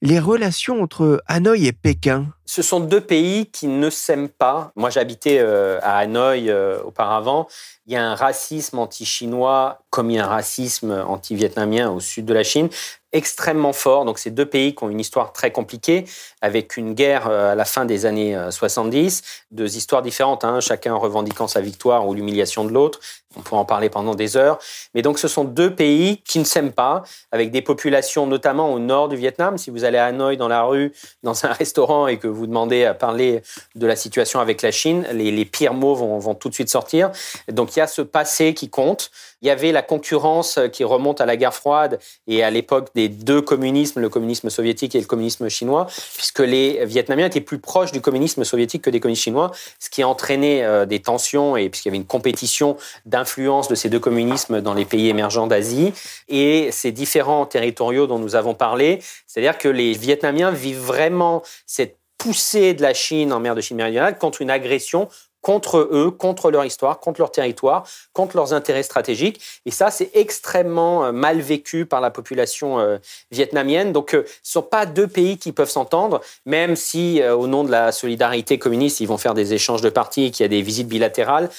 les 0.01 0.19
relations 0.19 0.81
entre 0.81 1.21
Hanoï 1.27 1.67
et 1.67 1.73
Pékin? 1.73 2.27
Ce 2.49 2.61
sont 2.61 2.79
deux 2.79 3.01
pays 3.01 3.47
qui 3.47 3.67
ne 3.67 3.89
s'aiment 3.89 4.29
pas. 4.29 4.71
Moi, 4.77 4.89
j'habitais 4.89 5.39
euh, 5.39 5.79
à 5.83 5.97
Hanoï 5.97 6.49
euh, 6.49 6.81
auparavant. 6.81 7.47
Il 7.85 7.93
y 7.93 7.97
a 7.97 8.03
un 8.03 8.15
racisme 8.15 8.79
anti-chinois 8.79 9.81
comme 9.89 10.09
il 10.09 10.15
y 10.15 10.19
a 10.19 10.25
un 10.25 10.29
racisme 10.29 11.03
anti-vietnamien 11.07 11.91
au 11.91 11.99
sud 11.99 12.25
de 12.25 12.33
la 12.33 12.43
Chine 12.43 12.69
extrêmement 13.13 13.73
fort. 13.73 14.05
Donc, 14.05 14.19
c'est 14.19 14.31
deux 14.31 14.45
pays 14.45 14.75
qui 14.75 14.83
ont 14.83 14.89
une 14.89 14.99
histoire 14.99 15.33
très 15.33 15.51
compliquée, 15.51 16.05
avec 16.41 16.77
une 16.77 16.93
guerre 16.93 17.27
euh, 17.27 17.51
à 17.51 17.55
la 17.55 17.65
fin 17.65 17.85
des 17.85 18.05
années 18.05 18.37
70, 18.49 19.23
deux 19.51 19.75
histoires 19.77 20.01
différentes, 20.01 20.43
hein, 20.43 20.59
chacun 20.59 20.93
revendiquant 20.93 21.47
sa 21.47 21.61
victoire 21.61 22.07
ou 22.07 22.13
l'humiliation 22.13 22.63
de 22.63 22.71
l'autre. 22.71 22.99
On 23.35 23.41
pourrait 23.41 23.61
en 23.61 23.65
parler 23.65 23.89
pendant 23.89 24.15
des 24.15 24.35
heures. 24.35 24.57
Mais 24.93 25.01
donc, 25.01 25.19
ce 25.19 25.27
sont 25.27 25.43
deux 25.43 25.73
pays 25.73 26.21
qui 26.23 26.39
ne 26.39 26.43
s'aiment 26.43 26.71
pas, 26.71 27.03
avec 27.31 27.51
des 27.51 27.61
populations 27.61 28.25
notamment 28.25 28.73
au 28.73 28.79
nord 28.79 29.09
du 29.09 29.15
Vietnam. 29.15 29.57
Si 29.57 29.69
vous 29.69 29.83
allez 29.83 29.97
à 29.97 30.05
Hanoï 30.05 30.37
dans 30.37 30.47
la 30.47 30.63
rue, 30.63 30.93
dans 31.23 31.45
un 31.45 31.51
restaurant 31.53 32.07
et 32.07 32.17
que 32.17 32.27
vous 32.37 32.47
demandez 32.47 32.85
à 32.85 32.93
parler 32.93 33.41
de 33.75 33.87
la 33.87 33.95
situation 33.95 34.39
avec 34.39 34.61
la 34.61 34.71
Chine, 34.71 35.05
les, 35.11 35.45
pires 35.45 35.73
mots 35.73 35.95
vont, 35.95 36.19
vont 36.19 36.35
tout 36.35 36.49
de 36.49 36.53
suite 36.53 36.69
sortir. 36.69 37.11
Donc, 37.51 37.75
il 37.75 37.79
y 37.79 37.81
a 37.81 37.87
ce 37.87 38.01
passé 38.01 38.53
qui 38.53 38.69
compte. 38.69 39.11
Il 39.41 39.47
y 39.47 39.51
avait 39.51 39.71
la 39.71 39.83
concurrence 39.83 40.59
qui 40.71 40.83
remonte 40.83 41.21
à 41.21 41.25
la 41.25 41.37
guerre 41.37 41.53
froide 41.53 41.99
et 42.27 42.43
à 42.43 42.49
l'époque 42.49 42.89
des 42.95 43.07
deux 43.07 43.41
communismes, 43.41 43.99
le 43.99 44.09
communisme 44.09 44.49
soviétique 44.49 44.95
et 44.95 44.99
le 44.99 45.05
communisme 45.05 45.47
chinois, 45.49 45.87
puisque 46.15 46.39
les 46.39 46.85
Vietnamiens 46.85 47.27
étaient 47.27 47.41
plus 47.41 47.59
proches 47.59 47.91
du 47.91 48.01
communisme 48.01 48.43
soviétique 48.43 48.81
que 48.81 48.89
des 48.89 48.99
communistes 48.99 49.23
chinois, 49.23 49.51
ce 49.79 49.89
qui 49.89 50.01
a 50.01 50.07
entraîné 50.07 50.65
euh, 50.65 50.85
des 50.85 50.99
tensions 50.99 51.55
et 51.55 51.69
puisqu'il 51.69 51.89
y 51.89 51.91
avait 51.91 51.97
une 51.97 52.05
compétition 52.05 52.77
d'influence 53.05 53.67
de 53.67 53.75
ces 53.75 53.89
deux 53.89 53.99
communismes 53.99 54.61
dans 54.61 54.73
les 54.73 54.85
pays 54.85 55.09
émergents 55.09 55.47
d'Asie 55.47 55.93
et 56.29 56.69
ces 56.71 56.91
différents 56.91 57.45
territoriaux 57.45 58.07
dont 58.07 58.19
nous 58.19 58.35
avons 58.35 58.53
parlé, 58.53 58.99
c'est-à-dire 59.27 59.57
que 59.57 59.69
les 59.69 59.93
Vietnamiens 59.93 60.51
vivent 60.51 60.79
vraiment 60.79 61.43
cette 61.65 61.97
poussée 62.17 62.73
de 62.73 62.81
la 62.81 62.93
Chine 62.93 63.31
en 63.33 63.39
mer 63.39 63.55
de 63.55 63.61
Chine 63.61 63.77
méridionale 63.77 64.17
contre 64.17 64.41
une 64.41 64.49
agression 64.49 65.09
contre 65.47 65.77
eux, 65.77 66.11
contre 66.11 66.51
leur 66.51 66.65
histoire, 66.65 66.99
contre 66.99 67.21
leur 67.21 67.31
territoire, 67.31 67.87
contre 68.11 68.35
leurs 68.35 68.51
intérêts 68.51 68.83
stratégiques. 68.83 69.41
Et 69.65 69.71
ça, 69.71 69.91
c'est 69.91 70.11
extrêmement 70.13 71.05
euh, 71.05 71.11
mal 71.13 71.39
vécu 71.39 71.85
par 71.85 72.01
la 72.01 72.11
population 72.11 72.79
euh, 72.79 72.97
vietnamienne. 73.31 73.93
Donc, 73.93 74.13
euh, 74.13 74.25
ce 74.43 74.59
ne 74.59 74.61
sont 74.61 74.67
pas 74.67 74.85
deux 74.85 75.07
pays 75.07 75.37
qui 75.37 75.53
peuvent 75.53 75.69
s'entendre, 75.69 76.19
même 76.45 76.75
si, 76.75 77.21
au 77.23 77.47
nom 77.47 77.63
de 77.63 77.71
la 77.71 77.93
solidarité 77.93 78.59
communiste, 78.59 78.99
ils 78.99 79.07
vont 79.07 79.17
faire 79.17 79.33
des 79.33 79.53
échanges 79.53 79.81
de 79.81 79.89
partis 79.89 80.25
et 80.25 80.31
qu'il 80.31 80.43
y 80.43 80.45
a 80.45 80.49
des 80.49 80.61
visites 80.61 80.87
bilatérales 80.87 81.49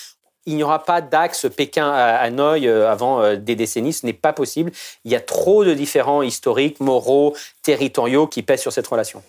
il 0.47 0.57
n'y 0.57 0.63
aura 0.63 0.83
pas 0.83 1.03
d'axe 1.03 1.47
Pékin-Hanoï 1.55 2.69
avant 2.71 3.35
des 3.35 3.55
décennies. 3.55 3.93
Ce 3.93 4.07
n'est 4.07 4.15
pas 4.15 4.33
possible. 4.33 4.73
Il 5.05 5.13
y 5.13 5.15
a 5.15 5.21
trop 5.21 5.63
de 5.63 5.75
différents 5.75 6.23
historiques, 6.23 6.81
moraux, 6.81 7.37
territoriaux 7.63 8.27
qui 8.27 8.43
pèsent 8.43 8.63
sur 8.63 8.73
cette 8.73 8.87
relation. 8.87 9.23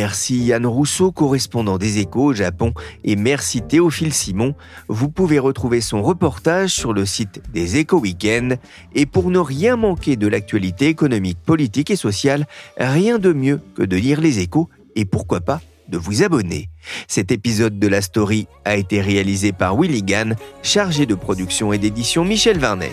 Merci 0.00 0.36
Yann 0.44 0.64
Rousseau, 0.64 1.10
correspondant 1.10 1.76
des 1.76 1.98
échos 1.98 2.26
au 2.26 2.32
Japon, 2.32 2.72
et 3.02 3.16
merci 3.16 3.62
Théophile 3.62 4.14
Simon. 4.14 4.54
Vous 4.86 5.08
pouvez 5.08 5.40
retrouver 5.40 5.80
son 5.80 6.04
reportage 6.04 6.70
sur 6.70 6.92
le 6.92 7.04
site 7.04 7.42
des 7.52 7.78
échos 7.78 7.98
week-end. 7.98 8.50
Et 8.94 9.06
pour 9.06 9.28
ne 9.28 9.40
rien 9.40 9.74
manquer 9.74 10.14
de 10.14 10.28
l'actualité 10.28 10.86
économique, 10.86 11.38
politique 11.44 11.90
et 11.90 11.96
sociale, 11.96 12.46
rien 12.76 13.18
de 13.18 13.32
mieux 13.32 13.60
que 13.74 13.82
de 13.82 13.96
lire 13.96 14.20
les 14.20 14.38
échos 14.38 14.68
et 14.94 15.04
pourquoi 15.04 15.40
pas 15.40 15.60
de 15.88 15.98
vous 15.98 16.22
abonner. 16.22 16.68
Cet 17.08 17.32
épisode 17.32 17.80
de 17.80 17.88
la 17.88 18.00
story 18.00 18.46
a 18.64 18.76
été 18.76 19.00
réalisé 19.00 19.50
par 19.50 19.76
Willy 19.76 20.04
Gann, 20.04 20.36
chargé 20.62 21.06
de 21.06 21.16
production 21.16 21.72
et 21.72 21.78
d'édition 21.78 22.24
Michel 22.24 22.60
Varnet. 22.60 22.92